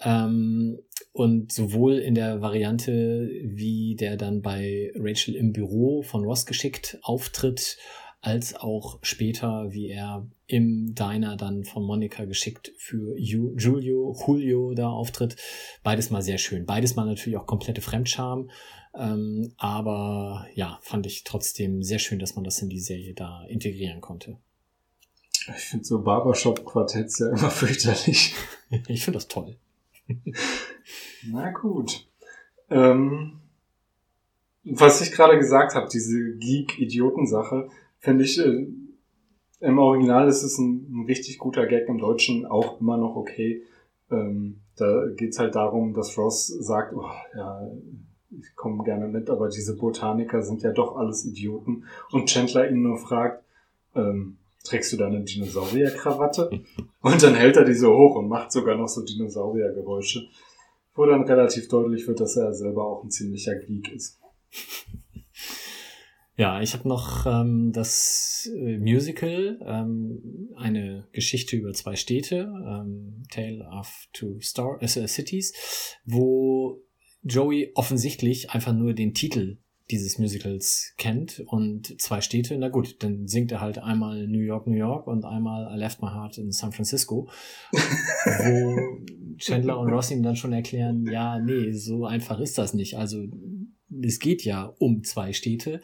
[0.00, 0.78] Ähm,
[1.10, 6.98] und sowohl in der Variante, wie der dann bei Rachel im Büro von Ross geschickt
[7.02, 7.76] auftritt,
[8.20, 14.74] als auch später, wie er im Diner dann von Monika geschickt für Ju Julio, Julio
[14.74, 15.36] da auftritt.
[15.82, 16.66] Beides mal sehr schön.
[16.66, 18.50] Beides mal natürlich auch komplette Fremdscham.
[18.94, 23.44] Ähm, aber ja, fand ich trotzdem sehr schön, dass man das in die Serie da
[23.48, 24.38] integrieren konnte.
[25.56, 28.34] Ich finde so Barbershop-Quartetts ja immer fürchterlich.
[28.88, 29.56] ich finde das toll.
[31.26, 32.06] Na gut.
[32.70, 33.40] Ähm,
[34.64, 37.68] was ich gerade gesagt habe, diese Geek-Idioten-Sache,
[37.98, 38.66] finde ich, äh,
[39.60, 43.62] im Original ist es ein, ein, richtig guter Gag, im Deutschen auch immer noch okay.
[44.10, 47.68] Ähm, da geht's halt darum, dass Ross sagt, oh, ja,
[48.30, 51.84] ich komme gerne mit, aber diese Botaniker sind ja doch alles Idioten.
[52.12, 53.42] Und Chandler ihn nur fragt,
[53.94, 56.50] ähm, trägst du da eine Dinosaurierkrawatte?
[57.00, 60.26] Und dann hält er die so hoch und macht sogar noch so Dinosauriergeräusche,
[60.94, 64.18] wo dann relativ deutlich wird, dass er selber auch ein ziemlicher Geek ist.
[66.38, 73.24] Ja, ich habe noch ähm, das äh, Musical, ähm, eine Geschichte über zwei Städte, ähm,
[73.28, 75.52] Tale of Two Star äh, Cities,
[76.04, 76.80] wo
[77.24, 79.58] Joey offensichtlich einfach nur den Titel
[79.90, 84.68] dieses Musicals kennt und zwei Städte, na gut, dann singt er halt einmal New York,
[84.68, 87.28] New York und einmal I Left My Heart in San Francisco,
[87.72, 92.96] wo Chandler und Ross ihm dann schon erklären, ja, nee, so einfach ist das nicht.
[92.96, 93.24] Also
[94.04, 95.80] es geht ja um zwei Städte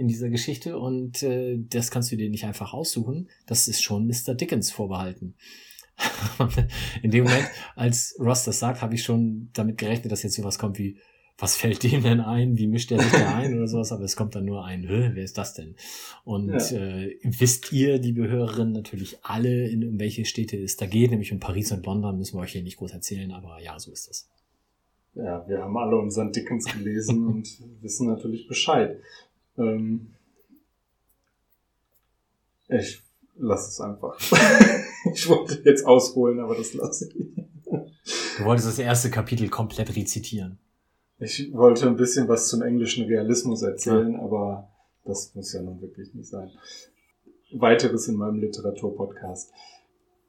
[0.00, 3.28] in dieser Geschichte und äh, das kannst du dir nicht einfach aussuchen.
[3.46, 4.34] Das ist schon Mr.
[4.34, 5.34] Dickens vorbehalten.
[7.02, 10.58] in dem Moment, als Ross das sagt, habe ich schon damit gerechnet, dass jetzt sowas
[10.58, 10.96] kommt wie,
[11.36, 12.56] was fällt dem denn ein?
[12.56, 13.92] Wie mischt er sich da ein oder sowas?
[13.92, 15.76] Aber es kommt dann nur ein, wer ist das denn?
[16.24, 16.78] Und ja.
[16.78, 21.30] äh, wisst ihr, liebe Hörerinnen, natürlich alle, in um welche Städte es da geht, nämlich
[21.30, 24.08] um Paris und London, müssen wir euch hier nicht groß erzählen, aber ja, so ist
[24.08, 24.30] das.
[25.14, 27.48] Ja, wir haben alle unseren Dickens gelesen und
[27.82, 28.98] wissen natürlich Bescheid.
[29.58, 30.14] Ähm,
[32.68, 33.02] ich
[33.36, 34.18] lasse es einfach.
[35.14, 37.26] ich wollte jetzt ausholen, aber das lasse ich.
[38.38, 40.58] Du wolltest das erste Kapitel komplett rezitieren.
[41.18, 44.20] Ich wollte ein bisschen was zum englischen Realismus erzählen, ja.
[44.20, 44.70] aber
[45.04, 46.50] das muss ja nun wirklich nicht sein.
[47.52, 49.52] Weiteres in meinem Literaturpodcast.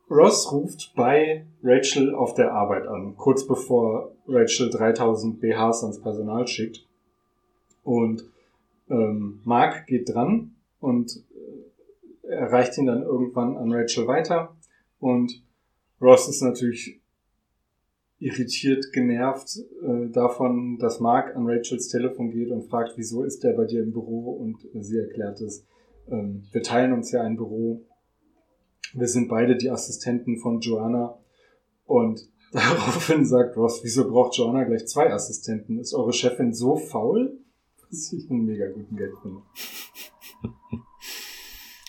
[0.10, 6.46] Ross ruft bei Rachel auf der Arbeit an, kurz bevor Rachel 3000 BHs ans Personal
[6.48, 6.86] schickt.
[7.84, 8.26] Und
[8.92, 11.24] ähm, Mark geht dran und
[12.24, 14.56] äh, erreicht ihn dann irgendwann an Rachel weiter.
[15.00, 15.44] Und
[16.00, 17.02] Ross ist natürlich
[18.20, 23.54] irritiert, genervt äh, davon, dass Mark an Rachels Telefon geht und fragt, wieso ist der
[23.54, 24.32] bei dir im Büro?
[24.32, 25.66] Und sie erklärt es,
[26.10, 27.84] ähm, wir teilen uns ja ein Büro
[28.94, 31.18] wir sind beide die Assistenten von Joanna.
[31.86, 35.80] Und daraufhin sagt Ross, wieso braucht Joanna gleich zwei Assistenten?
[35.80, 37.38] Ist eure Chefin so faul?
[37.92, 39.42] Was ich einen mega guten Geld finde.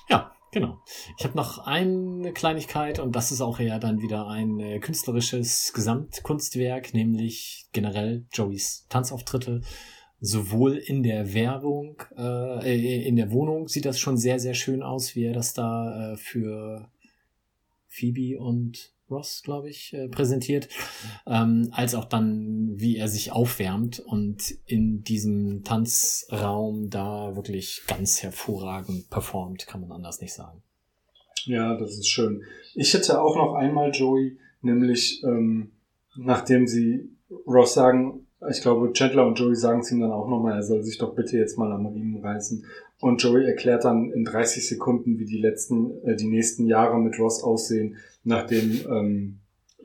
[0.08, 0.82] Ja, genau.
[1.16, 5.72] Ich habe noch eine Kleinigkeit und das ist auch eher dann wieder ein äh, künstlerisches
[5.72, 9.62] Gesamtkunstwerk, nämlich generell Joeys Tanzauftritte
[10.24, 15.16] sowohl in der Werbung, äh, in der Wohnung sieht das schon sehr, sehr schön aus,
[15.16, 16.88] wie er das da äh, für
[17.88, 20.68] Phoebe und Ross, glaube ich, äh, präsentiert,
[21.26, 28.22] ähm, als auch dann, wie er sich aufwärmt und in diesem Tanzraum da wirklich ganz
[28.22, 30.62] hervorragend performt, kann man anders nicht sagen.
[31.44, 32.42] Ja, das ist schön.
[32.74, 35.72] Ich hätte auch noch einmal Joey, nämlich ähm,
[36.16, 37.10] nachdem sie
[37.46, 40.82] Ross sagen, ich glaube, Chandler und Joey sagen es ihm dann auch nochmal, er soll
[40.82, 42.64] sich doch bitte jetzt mal am Riemen reißen.
[43.02, 47.18] Und Joey erklärt dann in 30 Sekunden, wie die letzten, äh, die nächsten Jahre mit
[47.18, 49.40] Ross aussehen, nachdem ähm,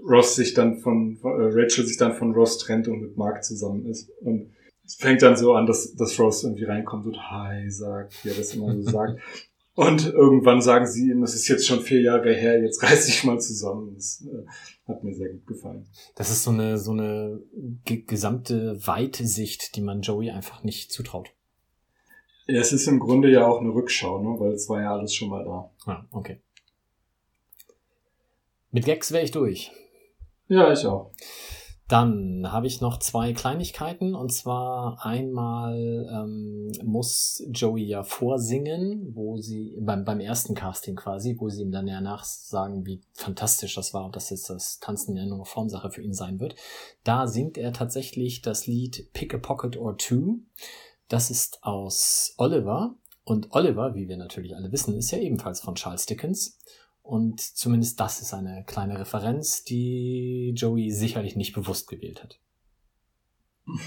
[0.07, 3.88] Ross sich dann von, äh, Rachel sich dann von Ross trennt und mit Mark zusammen
[3.88, 4.11] ist.
[4.22, 4.51] Und
[4.86, 8.36] es fängt dann so an, dass, dass Ross irgendwie reinkommt und Hi sagt, wie er
[8.36, 9.20] das immer so sagt.
[9.74, 13.24] Und irgendwann sagen sie ihm, das ist jetzt schon vier Jahre her, jetzt reiß dich
[13.24, 13.93] mal zusammen.
[13.93, 14.47] Das äh,
[14.88, 15.86] hat mir sehr gut gefallen.
[16.15, 17.39] Das ist so eine, so eine
[17.84, 21.32] gesamte Weitsicht, die man Joey einfach nicht zutraut.
[22.47, 24.39] Ja, es ist im Grunde ja auch eine Rückschau, ne?
[24.39, 25.71] weil es war ja alles schon mal da.
[25.91, 26.41] Ah, okay.
[28.71, 29.71] Mit Gags wäre ich durch.
[30.47, 31.11] Ja, ich auch.
[31.87, 39.37] Dann habe ich noch zwei Kleinigkeiten und zwar einmal ähm, muss Joey ja vorsingen, wo
[39.37, 43.93] sie beim, beim ersten Casting quasi, wo sie ihm dann ja nachsagen, wie fantastisch das
[43.93, 46.55] war und dass jetzt das Tanzen ja nur Formsache für ihn sein wird.
[47.05, 50.39] Da singt er tatsächlich das Lied Pick a Pocket or Two.
[51.08, 55.76] Das ist aus Oliver und Oliver, wie wir natürlich alle wissen, ist ja ebenfalls von
[55.76, 56.60] Charles Dickens.
[57.01, 62.39] Und zumindest das ist eine kleine Referenz, die Joey sicherlich nicht bewusst gewählt hat.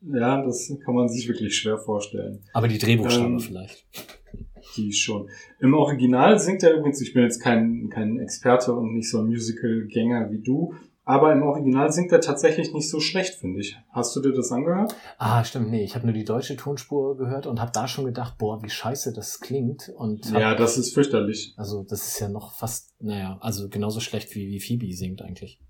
[0.00, 2.44] Ja, das kann man sich wirklich schwer vorstellen.
[2.52, 3.84] Aber die Drehbuchstabe ähm, vielleicht.
[4.76, 5.28] die schon.
[5.60, 9.26] Im Original singt er übrigens, ich bin jetzt kein, kein Experte und nicht so ein
[9.26, 10.74] Musical-Gänger wie du,
[11.08, 13.78] aber im Original singt er tatsächlich nicht so schlecht, finde ich.
[13.92, 14.94] Hast du dir das angehört?
[15.16, 18.36] Ah, stimmt, nee, ich habe nur die deutsche Tonspur gehört und habe da schon gedacht,
[18.36, 19.90] boah, wie scheiße das klingt.
[19.96, 21.54] Und hab, Ja, das ist fürchterlich.
[21.56, 25.62] Also das ist ja noch fast, naja, also genauso schlecht wie, wie Phoebe singt eigentlich.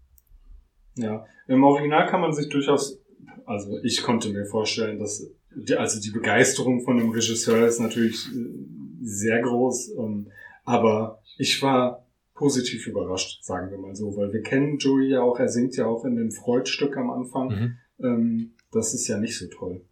[0.97, 3.01] Ja, im Original kann man sich durchaus,
[3.47, 5.24] also ich konnte mir vorstellen, dass,
[5.55, 10.32] die, also die Begeisterung von dem Regisseur ist natürlich äh, sehr groß, ähm,
[10.64, 12.07] aber ich war
[12.39, 15.86] positiv überrascht, sagen wir mal so, weil wir kennen Joey ja auch, er singt ja
[15.86, 17.49] auch in dem Freud-Stück am Anfang.
[17.49, 17.78] Mhm.
[18.01, 19.84] Ähm, das ist ja nicht so toll.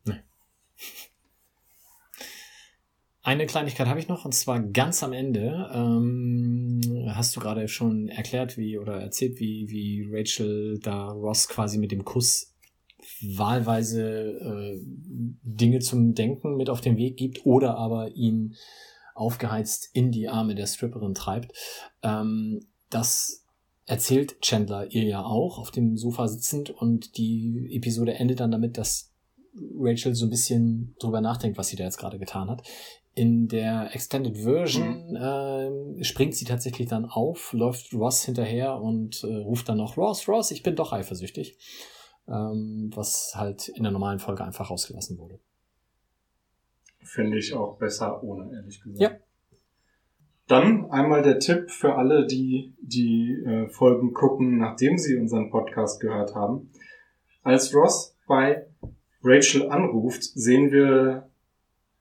[3.22, 5.68] Eine Kleinigkeit habe ich noch, und zwar ganz am Ende.
[5.74, 11.78] Ähm, hast du gerade schon erklärt, wie oder erzählt, wie, wie Rachel da Ross quasi
[11.78, 12.54] mit dem Kuss
[13.20, 14.80] wahlweise äh,
[15.42, 18.54] Dinge zum Denken mit auf den Weg gibt oder aber ihn
[19.16, 21.52] aufgeheizt in die Arme der Stripperin treibt.
[22.02, 23.44] Ähm, das
[23.86, 28.78] erzählt Chandler ihr ja auch auf dem Sofa sitzend und die Episode endet dann damit,
[28.78, 29.12] dass
[29.78, 32.62] Rachel so ein bisschen drüber nachdenkt, was sie da jetzt gerade getan hat.
[33.14, 39.36] In der Extended Version äh, springt sie tatsächlich dann auf, läuft Ross hinterher und äh,
[39.36, 41.56] ruft dann noch Ross, Ross, ich bin doch eifersüchtig.
[42.28, 45.38] Ähm, was halt in der normalen Folge einfach rausgelassen wurde.
[47.06, 49.00] Finde ich auch besser ohne, ehrlich gesagt.
[49.00, 49.10] Ja.
[50.48, 56.00] Dann einmal der Tipp für alle, die die äh, Folgen gucken, nachdem sie unseren Podcast
[56.00, 56.70] gehört haben.
[57.42, 58.66] Als Ross bei
[59.22, 61.28] Rachel anruft, sehen wir,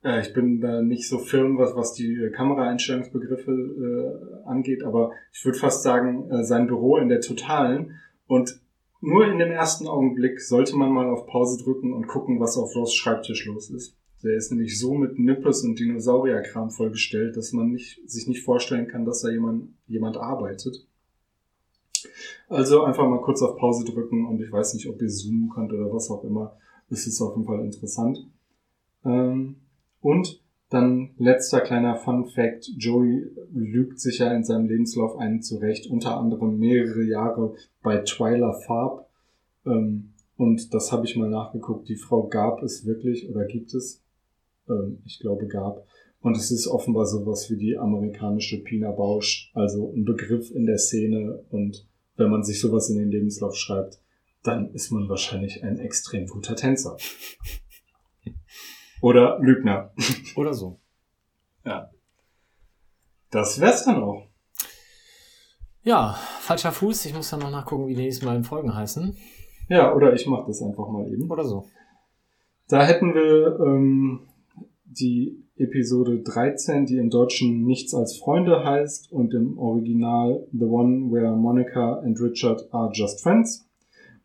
[0.04, 5.12] äh, ich bin da nicht so firm, was, was die äh, Kameraeinstellungsbegriffe äh, angeht, aber
[5.32, 8.00] ich würde fast sagen, äh, sein Büro in der Totalen.
[8.28, 8.60] Und
[9.02, 12.76] nur in dem ersten Augenblick sollte man mal auf Pause drücken und gucken, was auf
[12.76, 13.96] Ross Schreibtisch los ist.
[14.24, 18.88] Der ist nämlich so mit Nippes und Dinosaurierkram vollgestellt, dass man nicht, sich nicht vorstellen
[18.88, 20.88] kann, dass da jemand, jemand arbeitet.
[22.48, 25.74] Also einfach mal kurz auf Pause drücken und ich weiß nicht, ob ihr zoomen könnt
[25.74, 26.58] oder was auch immer.
[26.90, 28.28] Es ist auf jeden Fall interessant.
[29.04, 29.58] Ähm,
[30.02, 32.70] und dann letzter kleiner Fun Fact.
[32.78, 38.54] Joey lügt sich ja in seinem Lebenslauf einen zurecht, unter anderem mehrere Jahre bei Twyla
[38.66, 39.08] Farb.
[39.66, 41.88] Ähm, und das habe ich mal nachgeguckt.
[41.88, 44.04] Die Frau gab es wirklich oder gibt es?
[44.70, 45.86] Ähm, ich glaube gab.
[46.22, 50.80] Und es ist offenbar sowas wie die amerikanische Pina Bausch, also ein Begriff in der
[50.80, 51.44] Szene.
[51.50, 54.00] Und wenn man sich sowas in den Lebenslauf schreibt,
[54.42, 56.98] dann ist man wahrscheinlich ein extrem guter Tänzer.
[59.02, 59.94] Oder Lügner.
[60.36, 60.80] Oder so.
[61.64, 61.92] Ja.
[63.30, 64.28] Das wär's dann auch.
[65.84, 67.06] Ja, falscher Fuß.
[67.06, 69.16] Ich muss dann noch nachgucken, wie die nächsten beiden Folgen heißen.
[69.70, 71.30] Ja, oder ich mach das einfach mal eben.
[71.30, 71.68] Oder so.
[72.68, 74.28] Da hätten wir ähm,
[75.00, 81.12] die Episode 13, die im Deutschen Nichts als Freunde heißt und im Original The One
[81.12, 83.68] Where Monica and Richard are just friends.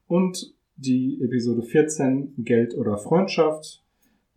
[0.07, 3.85] Und die Episode 14, Geld oder Freundschaft,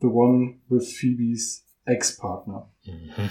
[0.01, 2.69] The One with Phoebes Ex-Partner.
[2.85, 3.29] Mhm.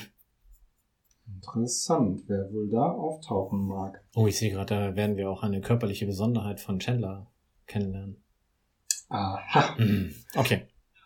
[1.36, 4.02] Interessant, wer wohl da auftauchen mag.
[4.14, 7.30] Oh, ich sehe gerade, da werden wir auch eine körperliche Besonderheit von Chandler
[7.66, 8.16] kennenlernen.
[9.08, 9.76] Aha.
[9.78, 10.14] Mhm.
[10.34, 10.62] Okay.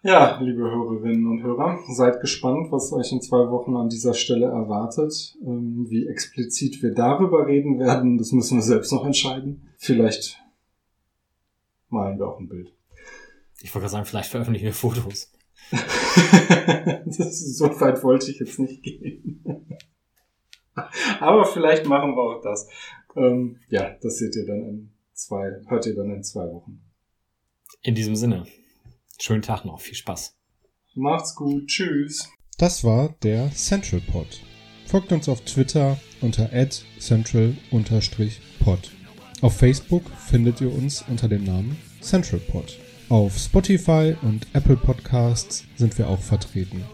[0.07, 4.47] Ja, liebe Hörerinnen und Hörer, seid gespannt, was euch in zwei Wochen an dieser Stelle
[4.47, 5.37] erwartet.
[5.43, 9.69] Ähm, wie explizit wir darüber reden werden, das müssen wir selbst noch entscheiden.
[9.79, 10.41] Vielleicht
[11.89, 12.73] malen wir auch ein Bild.
[13.61, 15.33] Ich wollte gerade sagen, vielleicht veröffentlichen wir Fotos.
[15.73, 19.43] das ist, so weit wollte ich jetzt nicht gehen.
[21.19, 22.69] Aber vielleicht machen wir auch das.
[23.17, 26.81] Ähm, ja, das seht ihr dann in zwei, hört ihr dann in zwei Wochen.
[27.83, 28.47] In diesem Sinne.
[29.19, 29.81] Schönen Tag noch.
[29.81, 30.37] Viel Spaß.
[30.95, 31.67] Macht's gut.
[31.67, 32.29] Tschüss.
[32.59, 34.41] Das war der Central Pod.
[34.87, 36.49] Folgt uns auf Twitter unter
[36.99, 38.91] central-pod.
[39.43, 42.79] Auf Facebook findet ihr uns unter dem Namen Central Pod.
[43.09, 46.85] Auf Spotify und Apple Podcasts sind wir auch vertreten.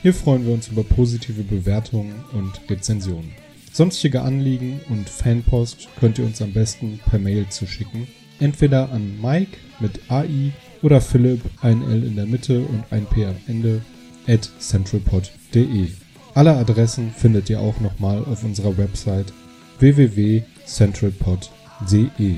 [0.00, 3.32] Hier freuen wir uns über positive Bewertungen und Rezensionen.
[3.72, 8.08] Sonstige Anliegen und Fanpost könnt ihr uns am besten per Mail zuschicken.
[8.40, 10.52] Entweder an Mike mit AI
[10.82, 13.80] oder Philipp, ein L in der Mitte und ein P am Ende,
[14.26, 15.88] at centralpod.de.
[16.34, 19.32] Alle Adressen findet ihr auch nochmal auf unserer Website
[19.78, 22.36] www.centralpod.de.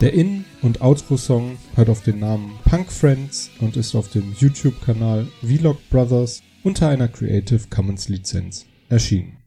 [0.00, 5.26] Der In- und Outro-Song hört auf den Namen Punk Friends und ist auf dem YouTube-Kanal
[5.42, 9.37] Vlog Brothers unter einer Creative Commons Lizenz erschienen.